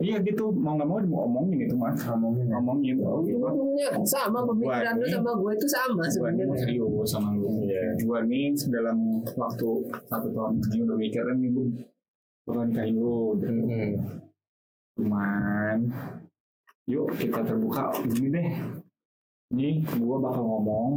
[0.00, 2.00] Iya gitu mau nggak mau ngomongin itu mas.
[2.08, 2.56] Ngomongin ya.
[2.56, 2.94] Ngomongin.
[3.04, 3.36] Oh, gitu.
[3.36, 6.56] ujungnya sama pemikiran lu ini- sama gue itu sama ini sebenarnya.
[6.56, 7.48] serius sama lu.
[8.08, 8.98] Gua nih dalam
[9.36, 9.68] waktu
[10.08, 11.62] satu tahun ini udah mikirin nih bu.
[12.48, 13.36] Bakal nikahin lu.
[14.96, 15.78] Cuman
[16.88, 18.50] yuk kita terbuka gini deh.
[19.52, 20.92] Ini gua bakal ngomong.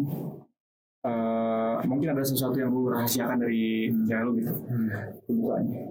[1.04, 4.54] Eh mungkin ada sesuatu yang lu rahasiakan dari cewek lu gitu.
[5.28, 5.82] Terbukanya.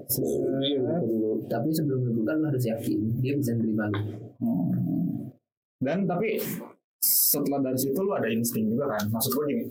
[1.53, 4.01] Tapi sebelum lu buka lu harus yakin dia bisa nerima lu.
[4.41, 4.73] Hmm.
[5.83, 6.41] Dan tapi
[7.03, 9.65] setelah dari situ lu ada insting juga kan maksud gue gini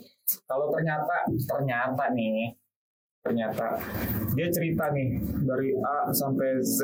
[0.43, 2.51] kalau ternyata ternyata nih
[3.23, 3.79] ternyata
[4.35, 5.15] dia cerita nih
[5.47, 6.83] dari A sampai Z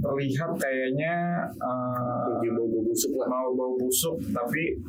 [0.00, 3.28] terlihat kayaknya eh, Dia mau busuk lah.
[3.28, 4.80] mau bau busuk tapi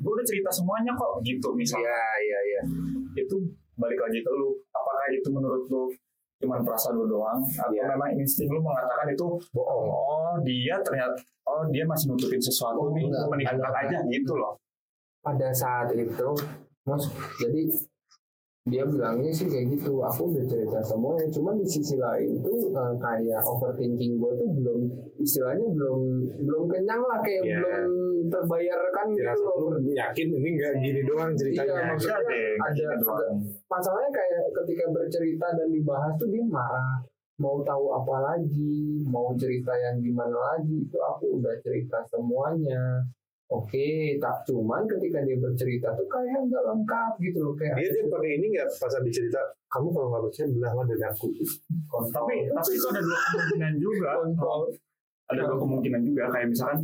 [0.00, 1.88] gue udah cerita semuanya kok gitu misalnya.
[1.88, 2.62] Iya, iya, iya.
[3.16, 3.36] itu
[3.76, 5.88] balik lagi ke lu apakah itu menurut lu
[6.40, 7.84] cuman perasaan lu doang atau Iya.
[7.92, 9.88] memang insting lu mengatakan itu bohong?
[9.92, 14.56] Oh dia ternyata oh dia masih nutupin sesuatu Oh, nih gue aja gitu loh.
[15.20, 16.30] Pada saat itu
[16.88, 17.04] mas
[17.36, 17.68] jadi
[18.68, 21.24] dia bilangnya sih kayak gitu aku udah cerita semuanya.
[21.32, 24.80] Cuman di sisi lain tuh eh, kayak overthinking gue tuh belum
[25.16, 26.00] istilahnya belum
[26.44, 27.56] belum kenyang lah kayak Iya.
[27.56, 27.88] belum
[28.28, 29.80] terbayarkan gitu loh.
[29.80, 31.72] yakin ini nggak gini doang ceritanya.
[31.72, 32.18] Iya, maksudnya
[32.60, 33.32] Ada ada-
[33.66, 37.00] masalahnya kayak ketika bercerita dan dibahas tuh dia marah.
[37.40, 39.00] Mau tahu apa lagi?
[39.08, 40.84] Mau cerita yang gimana lagi?
[40.84, 43.00] Itu aku udah cerita semuanya
[43.50, 43.86] oke
[44.16, 48.30] tak cuman ketika dia bercerita tuh kayak nggak lengkap gitu loh kayak Dia tuh pakai
[48.36, 48.68] ini nggak?
[48.78, 51.28] Pas habis cerita, kamu kalau nggak percaya belah lah dari aku.
[52.08, 54.10] tapi tapi itu ada dua kemungkinan juga.
[54.22, 54.60] Kontrol
[55.26, 56.80] ada dua kemungkinan juga kayak misalkan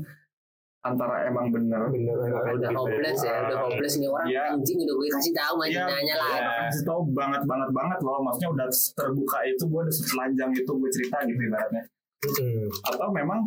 [0.81, 4.43] antara emang bener Bener, udah hopeless ya udah hopeless nih orang Iya.
[4.55, 6.31] anjing udah gue kasih tahu masih Iya, nanya lah.
[6.31, 8.23] iya, kasih tahu banget banget banget loh.
[8.23, 11.83] Maksudnya udah terbuka itu gue udah setelanjang itu gue cerita gitu ibaratnya.
[12.17, 12.67] Hmm.
[12.87, 13.41] atau memang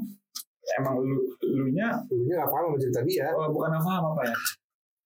[0.76, 3.26] emang lu lu nya Lu nggak paham sama cerita dia.
[3.32, 4.36] oh, bukan apa apa ya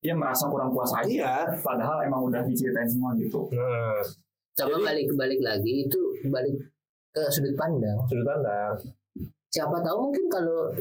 [0.03, 1.34] dia merasa kurang puas aja Iya.
[1.57, 4.03] padahal emang udah diceritain semua gitu Nah,
[4.53, 6.55] coba Jadi- balik balik lagi itu balik
[7.09, 8.76] ke sudut pandang sudut pandang.
[9.47, 10.74] siapa tahu mungkin kalau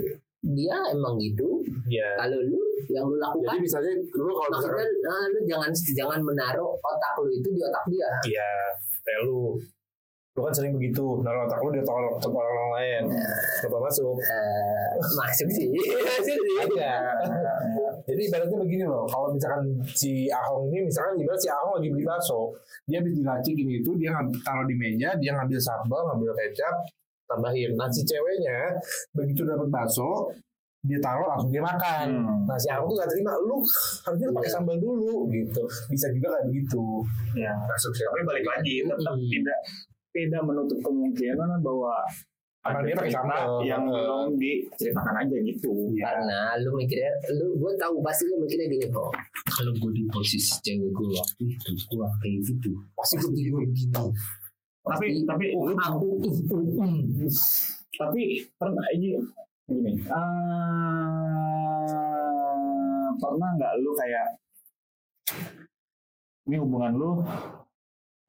[0.43, 2.19] dia emang gitu Iya.
[2.19, 2.59] kalau lu
[2.91, 7.13] yang lu lakukan Jadi misalnya lu kalau maksudnya misalkan, eh, lu jangan jangan menaruh otak
[7.17, 8.51] lu itu di otak dia iya,
[9.01, 9.55] kayak lu,
[10.33, 13.03] lu kan sering begitu, naruh otak lu di otak orang, orang lain,
[13.69, 14.17] coba masuk.
[14.17, 16.93] Eh, masuk sih masuk sih Ada.
[18.09, 19.61] Jadi ibaratnya begini loh, kalau misalkan
[19.93, 22.49] si Ahong ini, misalkan ibarat si Ahong lagi beli bakso,
[22.89, 24.09] dia habis diracikin itu, dia
[24.41, 26.75] taruh di meja, dia ngambil sambal, ngambil kecap,
[27.29, 27.77] tambahin.
[27.77, 28.73] Nah si ceweknya,
[29.13, 30.33] begitu dapat bakso,
[30.81, 32.09] dia taruh langsung dia makan.
[32.09, 32.49] Hmm.
[32.49, 33.61] Nah si Ahong tuh gak terima, lu
[34.09, 35.61] harusnya pakai sambal dulu gitu.
[35.93, 37.05] Bisa juga kayak begitu.
[37.37, 38.09] ya Masuk sih.
[38.09, 39.29] tapi balik lagi tetap Hmm.
[39.29, 39.61] tidak
[40.13, 41.93] tidak menutup kemungkinan bahwa
[42.63, 43.67] ada dia pakai cerita sambal.
[43.67, 43.97] yang Heeh.
[43.99, 46.03] belum diceritakan aja gitu Iya.
[46.07, 49.11] karena lu mikirnya lu gue tahu pasti lu mikirnya gini kok
[49.51, 53.67] kalau gue di posisi cewek gue waktu itu gue kayak gitu Pasti gue begini.
[53.91, 54.15] tapi
[55.11, 57.31] Pasti- tapi oh, aku ih, uh, uh.
[57.93, 58.23] tapi
[58.55, 59.19] pernah ini
[59.65, 60.23] gini eh,
[63.17, 64.27] pernah nggak lu kayak
[66.45, 67.11] ini hubungan lu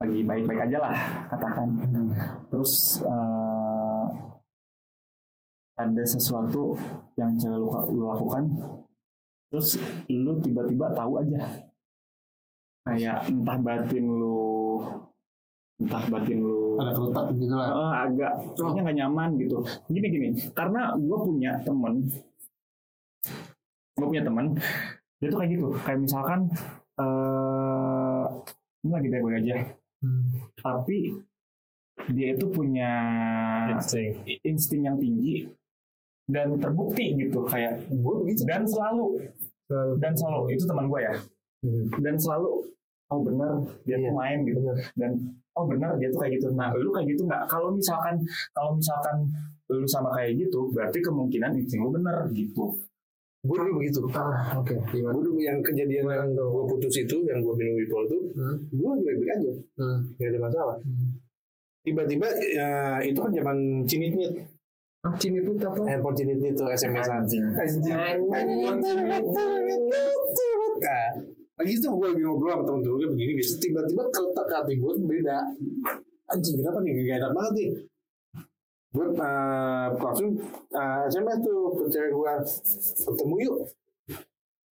[0.03, 0.95] lagi baik-baik aja lah
[1.31, 1.67] katakan.
[2.51, 4.05] Terus eh,
[5.79, 6.75] ada sesuatu
[7.15, 8.43] yang cewek lu, lu lakukan
[9.47, 9.79] terus
[10.11, 11.39] lu tiba-tiba tahu aja.
[12.83, 14.83] Kayak entah batin lu
[15.79, 17.69] entah batin lu Ada kerutak gitu lah.
[17.71, 19.57] Eh, agak kayaknya nggak nyaman gitu.
[19.87, 22.03] Gini gini karena gue punya temen
[23.93, 24.51] gue punya temen
[25.23, 25.67] dia tuh kayak gitu.
[25.87, 26.39] Kayak misalkan
[26.99, 28.25] eh
[28.83, 29.55] ini lagi baik-baik aja
[30.55, 31.15] tapi
[32.09, 32.91] dia itu punya
[33.71, 34.19] Insting.
[34.43, 35.47] insting yang tinggi
[36.25, 38.43] dan terbukti gitu kayak Gue begitu.
[38.43, 39.23] dan selalu
[39.97, 41.15] dan selalu itu teman gue ya.
[41.97, 42.67] Dan selalu
[43.07, 44.59] oh benar dia Iya, tuh main gitu.
[44.59, 44.77] benar.
[44.95, 45.11] dan
[45.53, 46.47] oh benar dia tuh kayak gitu.
[46.51, 47.43] Nah lu kayak gitu nggak?
[47.47, 48.15] Kalau misalkan
[48.51, 49.15] kalau misalkan
[49.71, 52.75] lu sama kayak gitu berarti kemungkinan insting lu bener gitu
[53.43, 53.99] Gue dulu begitu.
[54.15, 58.03] ah oke gimana Gue dulu yang kejadian yang gue putus itu, yang gue minum Wipol
[58.07, 58.55] itu, Hmm.
[58.71, 59.51] gue baik-baik aja.
[59.75, 59.99] Hmm.
[60.15, 60.77] Gak ada masalah.
[61.83, 62.69] Tiba-tiba ya,
[63.03, 64.31] itu kan zaman cinit-nyit.
[65.03, 65.83] Ah, Cini itu apa?
[65.83, 67.27] Handphone cinit-nyit itu SMS-an.
[70.79, 71.09] Nah,
[71.59, 73.51] lagi itu gue lagi ngobrol sama temen dulu begini gitu.
[73.59, 75.37] Tiba-tiba keletak hati gue beda.
[76.31, 77.69] Anjing kenapa nih gak enak banget nih.
[78.93, 80.37] Gue uh, langsung
[80.69, 82.33] uh, SMS tuh ke cewek gue
[83.09, 83.57] ketemu yuk.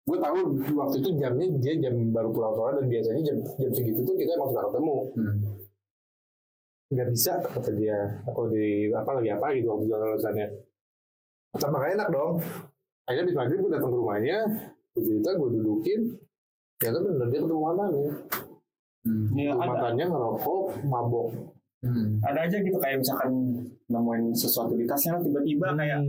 [0.07, 0.37] Gue tahu
[0.79, 4.39] waktu itu jamnya dia jam baru pulang sekolah dan biasanya jam jam segitu tuh kita
[4.39, 4.97] emang sudah ketemu.
[5.19, 5.37] Hmm.
[6.95, 7.99] Nggak bisa kata dia.
[8.31, 10.47] Aku di apa lagi apa gitu waktu jalan alasannya.
[11.59, 12.33] Sama gak enak dong.
[13.07, 14.37] Akhirnya habis maghrib gue datang ke rumahnya,
[14.97, 15.99] gue cerita, gue dudukin,
[16.81, 18.11] ternyata bener dia ketemu mantannya.
[19.05, 19.25] Hmm.
[19.37, 21.29] ya, Mantannya ngerokok, mabok.
[21.85, 22.17] Hmm.
[22.25, 23.29] ada aja gitu kayak misalkan
[23.85, 26.01] nemuin sesuatu di tasnya tiba-tiba kayak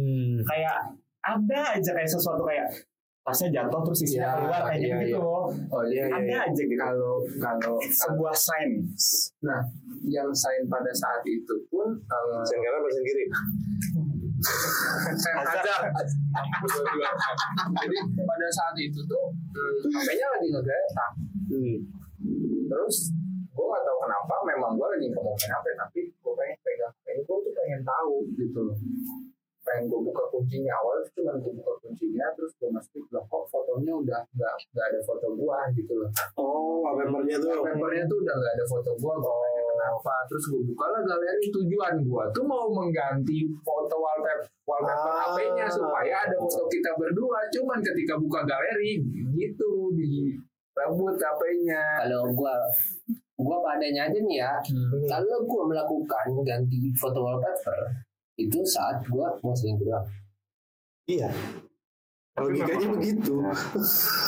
[0.49, 0.77] kayak
[1.20, 2.72] ada aja kayak sesuatu kayak
[3.27, 5.18] tasnya jatuh terus isinya Iya, keluar kayak iya, gitu iya.
[5.74, 6.39] Oh iya, iya, ada iya.
[6.47, 8.70] aja gitu Kalau kalau sebuah sign
[9.43, 9.61] nah
[10.07, 13.24] yang sign pada saat itu pun eh, Sen kanan, sen kiri.
[17.74, 21.11] Jadi pada saat itu tuh hmm, HP-nya lagi ngegeletak.
[21.51, 21.77] Hmm.
[22.70, 22.97] Terus
[23.67, 27.37] gue gak tahu kenapa memang gue lagi ngomongin HP tapi gue pengen pegang HP gue
[27.43, 28.79] tuh pengen tahu gitu loh.
[29.67, 30.79] Pengen gue buka kuncinya.
[30.79, 34.87] Awal tuh cuma gue buka kuncinya terus gue masukin loh kok fotonya udah nggak nggak
[34.95, 36.11] ada foto gue gitu loh.
[36.39, 37.67] Oh, wallpapernya tuh.
[37.67, 40.14] papernya tuh udah nggak ada foto gue gue pengen kenapa.
[40.31, 45.35] Terus gue buka lah galeri tujuan gue tuh mau mengganti foto wallpaper wallpaper Ah.
[45.35, 47.43] HP-nya supaya ada foto kita berdua.
[47.51, 49.03] Cuman ketika buka galeri
[49.35, 50.39] gitu di
[50.77, 52.55] rebut HP-nya Kalau gua
[53.47, 54.53] gua padanya aja nih ya.
[55.07, 57.78] Kalau gua melakukan ganti foto wallpaper
[58.36, 59.86] itu saat gua mau selingkuh.
[61.07, 61.30] Iya.
[62.36, 63.40] Logikanya begitu.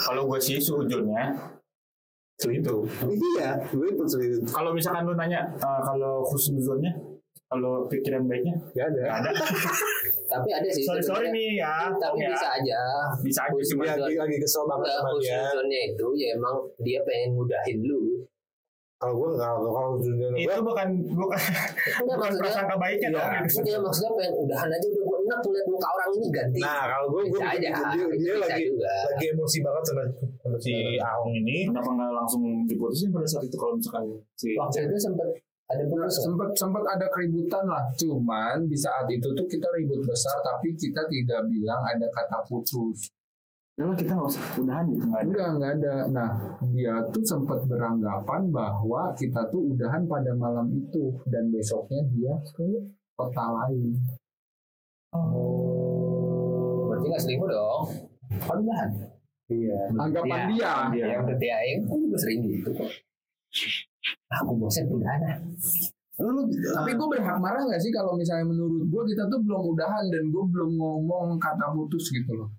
[0.08, 1.36] Kalau gue sih sujudnya
[2.38, 2.76] itu.
[3.04, 4.38] Iya, gue pun sering.
[4.46, 6.94] Kalau misalkan lu nanya eh, kalau khusnuzonnya,
[7.50, 9.02] kalau pikiran baiknya Gak ada.
[9.02, 9.44] nggak ada.
[10.32, 10.86] Tapi ada sih.
[10.86, 11.90] sorry sorry nih ya.
[11.98, 12.30] Tapi ya.
[12.30, 12.80] bisa aja.
[13.20, 15.40] bisa aja cuma Dia lagi, lagi kesel banget sama dia.
[15.88, 18.22] itu ya emang dia pengen mudahin lu.
[18.98, 21.38] Kalau gue nggak, kalau kalau itu gue, bukan bukan
[22.02, 23.18] bukan prasangka baiknya Iya.
[23.22, 23.30] dong.
[23.46, 26.58] Maksudnya maksudnya pengen udahan aja udah gua enak ngeliat muka orang ini ganti.
[26.58, 27.68] nah kalau gue, gue bisa aja.
[27.94, 28.90] dia, dia lagi juga.
[29.06, 30.02] lagi emosi banget sama,
[30.42, 31.56] sama si Ahong ini.
[31.70, 35.28] Kenapa nggak langsung diputusin pada saat itu kalau misalkan si Waktu itu sempet
[35.68, 36.08] ada nggak?
[36.10, 41.04] sempat sempat ada keributan lah cuman di saat itu tuh kita ribut besar tapi kita
[41.06, 43.12] tidak bilang ada kata putus
[43.78, 45.28] Lah, kita nggak usah udahan gitu nggak ada.
[45.30, 46.30] enggak enggak ada nah
[46.74, 52.66] dia tuh sempat beranggapan bahwa kita tuh udahan pada malam itu dan besoknya dia ke
[53.14, 53.94] kota lain
[56.88, 57.82] Berarti nggak selingkuh dong.
[58.44, 58.90] Kan udahan.
[59.48, 59.80] Iya.
[59.96, 60.48] anggapan Iya.
[60.52, 61.06] dia Iya.
[61.08, 62.90] Ya berarti ya, yang aku juga sering gitu kok.
[64.44, 65.36] Aku bosan udahan ah.
[66.18, 70.10] Lu, tapi gue berhak marah nggak sih kalau misalnya menurut gue kita tuh belum udahan
[70.10, 72.50] dan gue belum ngomong kata putus gitu loh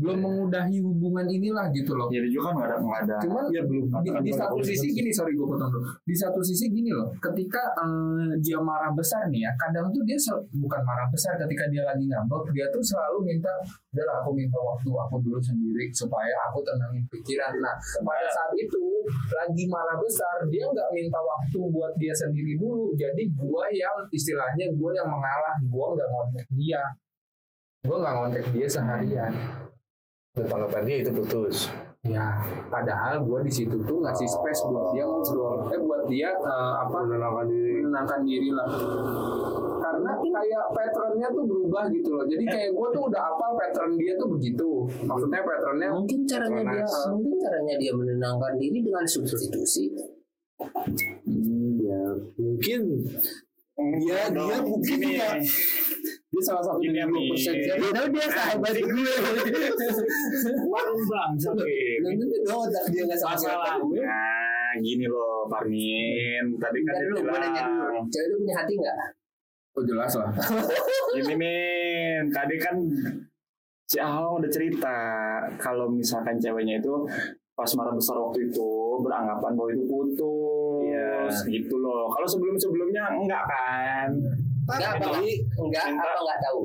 [0.00, 2.08] belum mengudahi hubungan inilah gitu loh.
[2.08, 3.16] Jadi juga kan nggak ada nggak ada.
[3.20, 3.86] cuman ya belum.
[4.00, 5.84] di, di satu sisi gini sorry gue potong dulu.
[6.08, 10.16] Di satu sisi gini loh ketika eh, dia marah besar nih ya kadang tuh dia
[10.56, 13.52] bukan marah besar ketika dia lagi ngambek dia tuh selalu minta
[13.92, 17.52] udahlah aku minta waktu aku dulu sendiri supaya aku tenangin pikiran.
[17.60, 19.04] Nah pada saat itu
[19.36, 22.96] lagi marah besar dia nggak minta waktu buat dia sendiri dulu.
[22.96, 26.82] Jadi gua yang istilahnya gua yang mengalah gua nggak ngontek dia.
[27.84, 29.32] Gua nggak ngontek dia seharian
[30.30, 31.66] Tanggapan dia itu putus.
[32.06, 32.38] Ya,
[32.72, 36.96] padahal gue di situ tuh ngasih space buat dia ngobrol, eh buat dia eh, apa
[37.04, 37.82] Menenangkan diri.
[37.84, 38.68] menenangkan diri lah.
[39.84, 42.24] Karena kayak patternnya tuh berubah gitu loh.
[42.24, 44.86] Jadi kayak gue tuh udah apal pattern dia tuh begitu.
[45.04, 49.92] Maksudnya patternnya Mungkin caranya dia, mungkin caranya dia menenangkan diri dengan substitusi.
[51.84, 52.02] Ya,
[52.38, 52.80] mungkin
[54.00, 55.28] dia dia mungkin juga
[56.30, 57.10] dia salah satu dari.
[57.10, 57.54] 20 persen.
[57.90, 59.14] Tahu dia sahabat gue.
[61.10, 61.96] bang sakit.
[62.06, 63.82] Dan itu otak dia nggak sama siapa.
[63.82, 66.44] Masalahnya gini loh Parmin.
[66.54, 67.82] Tadi kan dia dulu, gue nanya dulu.
[67.90, 68.96] bilang Cewek lu punya hati nggak?
[69.70, 70.30] oh jelas lah.
[71.14, 72.74] Gini Min, tadi kan
[73.86, 74.96] si Ahong udah cerita
[75.62, 77.06] kalau misalkan ceweknya itu
[77.54, 82.10] pas marah besar waktu itu beranggapan bahwa itu putus gitu loh.
[82.10, 84.10] Kalau sebelum-sebelumnya enggak kan?
[84.70, 86.62] Enggak Tapi, enggak apa enggak tahu.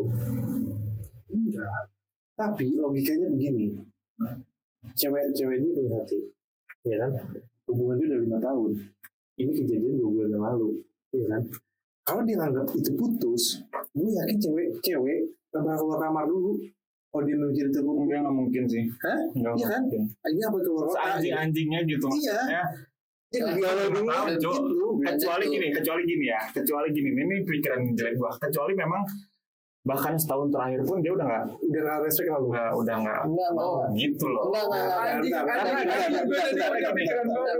[2.35, 3.65] tapi logikanya begini.
[4.93, 6.19] Cewek-cewek ini punya hati.
[6.85, 7.11] Ya kan?
[7.65, 8.71] Hubungan dia udah lima tahun.
[9.35, 10.69] Ini kejadian dua bulan yang lalu.
[11.11, 11.41] Ya kan?
[12.05, 13.43] Kalau dia nganggap itu putus,
[13.91, 16.53] gue yakin cewek-cewek bakal keluar kamar dulu.
[17.09, 17.35] Kalau dia
[17.71, 18.83] itu gue Enggak nggak mungkin sih.
[19.01, 19.19] Hah?
[19.33, 19.81] Enggak Iya kan?
[19.87, 20.03] mungkin.
[20.29, 20.99] ini apa keluar kota?
[21.17, 22.07] Anjing-anjingnya gitu.
[22.13, 22.39] Iya.
[22.51, 22.63] Ya.
[23.27, 24.05] Dulu.
[24.05, 24.59] Tahu, Cuk.
[24.63, 24.85] gitu.
[25.01, 28.31] kecuali gini, kecuali gini ya, kecuali gini, ini pikiran jelek gua.
[28.37, 29.03] Kecuali memang
[29.85, 32.49] bahkan setahun terakhir pun dia udah nggak, Udah gak respect sama gue.
[32.49, 33.69] udah udah nggak Enggak, enggak.
[33.69, 33.89] enggak.
[33.93, 34.43] gitu loh.
[34.49, 35.43] Bentar,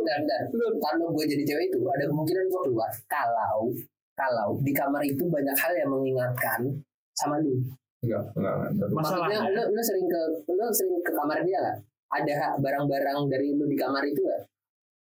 [0.01, 0.39] bentar.
[0.82, 2.91] Kalau gue jadi cewek itu ada kemungkinan gue keluar.
[3.05, 3.70] Kalau
[4.16, 6.59] kalau di kamar itu banyak hal yang mengingatkan
[7.13, 7.61] sama lu.
[8.01, 8.88] Enggak, enggak, enggak.
[8.89, 11.78] Masalahnya Maksudnya lu, lu sering ke lu sering ke kamar dia nggak?
[12.05, 14.41] Ada barang-barang dari lu di kamar itu nggak?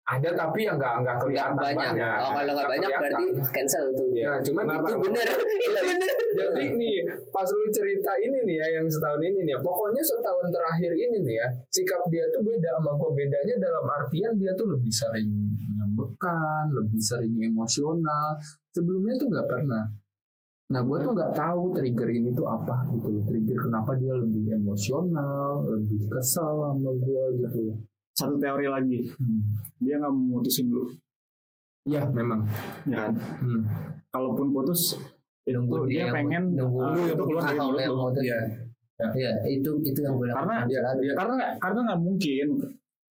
[0.09, 2.17] Ada tapi yang enggak enggak Nggak kelihatan banyak.
[2.17, 3.11] Oh, kalau nggak banyak kelihatan.
[3.13, 4.07] berarti cancel tuh.
[4.17, 4.87] Ya, cuman Kenapa?
[4.89, 5.27] itu itu bener.
[6.39, 6.97] Jadi nih,
[7.29, 11.17] pas lu cerita ini nih ya, yang setahun ini nih ya, pokoknya setahun terakhir ini
[11.25, 13.09] nih ya, sikap dia tuh beda sama gue.
[13.17, 15.29] Bedanya dalam artian dia tuh lebih sering
[15.77, 18.37] nyambekan, lebih sering emosional.
[18.73, 19.83] Sebelumnya tuh nggak pernah.
[20.69, 23.09] Nah, gue tuh nggak tahu trigger ini tuh apa gitu.
[23.25, 27.88] Trigger kenapa dia lebih emosional, lebih kesal sama gue gitu.
[28.19, 28.99] Satu teori lagi,
[29.77, 30.83] dia nggak mau mutusin lu,
[31.83, 32.43] Iya, memang.
[32.83, 33.13] ya kan?
[33.39, 33.61] Hmm.
[34.09, 34.99] Kalaupun putus,
[35.45, 38.21] nunggu dia yang- pengen nunggu ah, itu keluar dari mulut lu.
[38.21, 38.39] Iya.
[38.99, 42.47] Iya, itu itu yang gue Karena dia- dia- karena karena nggak mungkin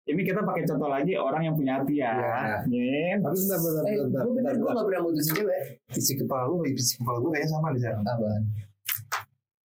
[0.04, 2.56] ini kita pakai contoh lagi orang yang punya hati ya, Iya.
[2.64, 3.16] Nin.
[3.18, 4.74] Tapi bentar, bentar, Eh, bentar, gue bentar, gue bentar.
[4.74, 5.61] gak pernah mutusin cewek.
[5.90, 8.00] Isi kepala lu, isi kepala gue kayaknya sama di sana.
[8.04, 8.42] Apaan?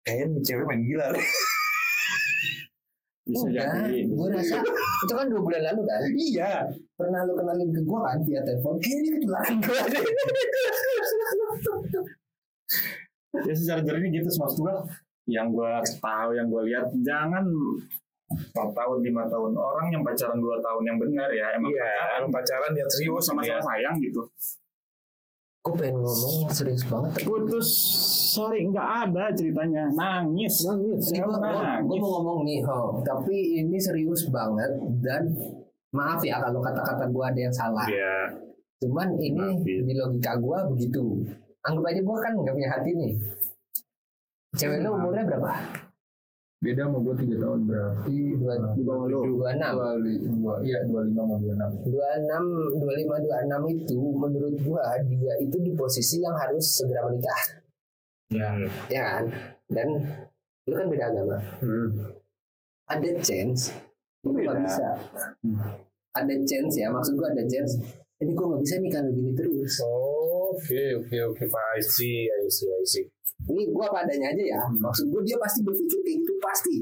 [0.02, 1.06] Kayaknya cewek main gila.
[3.26, 4.06] Bisa Udah, jadi.
[4.06, 6.00] gue rasa itu kan dua bulan lalu kan.
[6.14, 6.54] Iya.
[6.94, 8.76] Pernah lu kenalin ke gue kan via telepon.
[8.78, 9.78] Kayaknya ketularan gue.
[13.36, 14.76] Ya secara jernih gitu maksud gua.
[15.26, 17.44] Yang gua tahu, yang gua lihat jangan
[18.30, 22.18] 4 tahun, 5 tahun orang yang pacaran 2 tahun yang benar ya emang Iya, pacaran
[22.22, 23.66] emang pacaran yang serius sama-sama ya.
[23.66, 24.22] sayang gitu.
[25.66, 27.26] Gue pengen ngomong serius banget.
[27.26, 27.66] Putus,
[28.38, 29.90] sorry nggak ada ceritanya.
[29.98, 31.98] Nangis, nangis, gue nangis.
[31.98, 33.02] mau ngomong nih, Ho.
[33.02, 34.70] tapi ini serius banget
[35.02, 35.26] dan
[35.90, 37.82] maaf ya kalau kata-kata gue ada yang salah.
[37.90, 38.38] Iya.
[38.78, 39.90] Cuman ini Maafin.
[39.90, 41.26] di logika gue begitu.
[41.66, 43.14] Anggap aja gue kan nggak punya hati nih.
[44.62, 45.50] Cewek lu umurnya berapa?
[46.64, 49.20] Beda sama gue tiga tahun berarti Dua, Di bawah lu.
[49.38, 49.74] dua enam.
[50.40, 51.70] dua, iya dua lima sama dua enam.
[51.84, 52.44] Dua enam,
[52.80, 54.82] dua lima, dua enam itu menurut gue
[55.12, 57.42] dia itu di posisi yang harus segera menikah,
[58.34, 58.50] Ya.
[58.90, 59.24] ya kan?
[59.70, 59.88] Dan
[60.66, 61.38] lu kan beda agama.
[61.62, 61.90] Hmm.
[62.88, 63.70] Ada chance,
[64.24, 64.88] lu nggak bisa.
[66.16, 67.78] Ada chance ya, maksud gue ada chance.
[68.16, 69.76] Jadi gue nggak bisa nih kalau gini terus.
[70.56, 71.66] Oke, oke, oke, Pak.
[71.76, 73.06] I see, I see, I see.
[73.46, 76.76] ini gua apa adanya aja ya maksud gua dia pasti berpikir kayak gitu pasti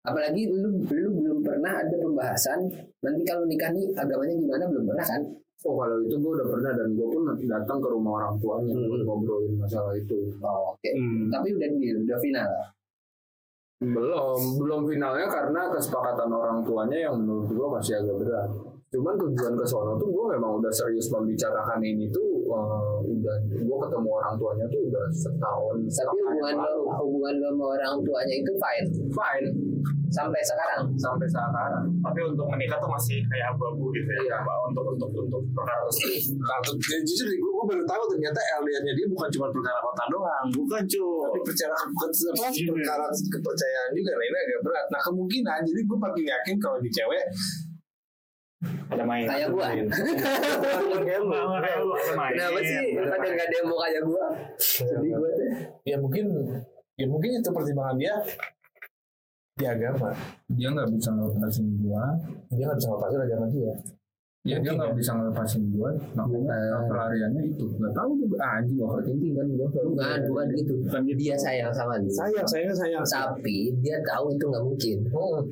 [0.00, 2.64] apalagi lu lu belum pernah ada pembahasan
[2.98, 5.22] nanti kalau nikah nih agamanya gimana belum pernah kan
[5.66, 9.02] Oh kalau itu gue udah pernah dan gue pun datang ke rumah orang tuanya Hmm.
[9.02, 10.30] ngobrolin masalah itu.
[10.38, 11.28] oh, oke Hmm.
[11.28, 12.50] tapi udah deal udah final
[13.78, 18.50] Belum, belum finalnya karena kesepakatan orang tuanya yang menurut gue masih agak berat.
[18.90, 23.78] Cuman tujuan ke sono tuh gue memang udah serius membicarakan ini tuh eh, udah gue
[23.84, 25.76] ketemu orang tuanya tuh udah setahun.
[25.76, 26.82] tapi setahun hubungan lo lalu.
[27.04, 29.48] hubungan lo sama orang tuanya itu fine fine
[30.08, 31.84] sampai sekarang sampai sekarang.
[32.00, 34.20] Tapi untuk menikah tuh masih kayak abu-abu gitu ya.
[34.24, 34.36] Iya.
[34.40, 36.16] Pak, Untuk untuk untuk perkara resmi.
[36.40, 40.46] Kalau ya, jujur gue, gue baru tahu ternyata LDR-nya dia bukan cuma perkara kota doang.
[40.48, 41.06] Bukan cu.
[41.28, 42.04] Tapi bukan apa,
[42.56, 42.72] Iya.
[42.72, 44.10] perkara kepercayaan juga.
[44.16, 44.86] Nah ini agak berat.
[44.88, 47.24] Nah kemungkinan jadi gue makin yakin kalau di cewek
[48.98, 49.24] Ada main.
[49.24, 49.64] kayak gua.
[49.68, 53.32] Nggak, nggak kenapa sih Ada pada main.
[53.32, 54.24] nggak demo kayak gua
[54.58, 55.52] sedih gua deh
[55.84, 56.24] Ya mungkin
[56.94, 58.14] ya mungkin itu pertimbangan dia
[59.54, 60.10] di agama.
[60.48, 62.02] Dia nggak bisa ngelepasin gue.
[62.52, 63.74] Dia nggak bisa ngelepasin agama dia.
[64.46, 65.90] Ya dia nggak bisa ngelepasin gue.
[66.14, 66.86] Makanya Bukan.
[66.86, 67.64] pelariannya itu.
[67.74, 68.36] Nggak tahu juga.
[68.38, 69.66] Ah, anjing overthinking kan gue.
[69.66, 71.18] bukan bukan gitu Bukan gitu.
[71.18, 73.02] dia sayang sama lu Sayang, sayang, sayang.
[73.02, 75.42] tapi dia tahu itu nggak mungkin Hmm.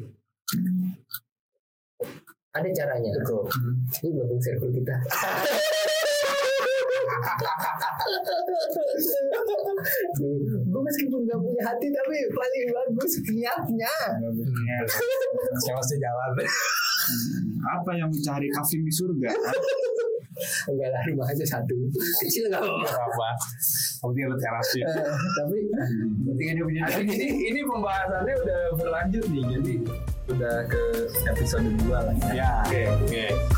[2.57, 3.45] Ada caranya Betul.
[4.05, 4.97] ini gabung circle kita
[10.67, 13.93] gue meskipun gak punya hati tapi paling bagus niatnya
[15.57, 16.31] Saya pasti jalan.
[17.81, 19.31] Apa yang mencari kafir di surga?
[20.69, 21.73] enggak lah rumah aja satu
[22.21, 23.31] kecil gak apa-apa apa?
[24.05, 24.85] Penting ada terasnya.
[24.85, 25.59] Eh, tapi
[26.29, 27.17] ketika dia punya Nah, ini
[27.53, 29.45] ini pembahasannya udah berlanjut nih.
[29.57, 29.75] Jadi
[30.27, 30.83] udah ke
[31.31, 32.31] episode 2 lah ya.
[32.35, 33.56] Iya, oke, oke.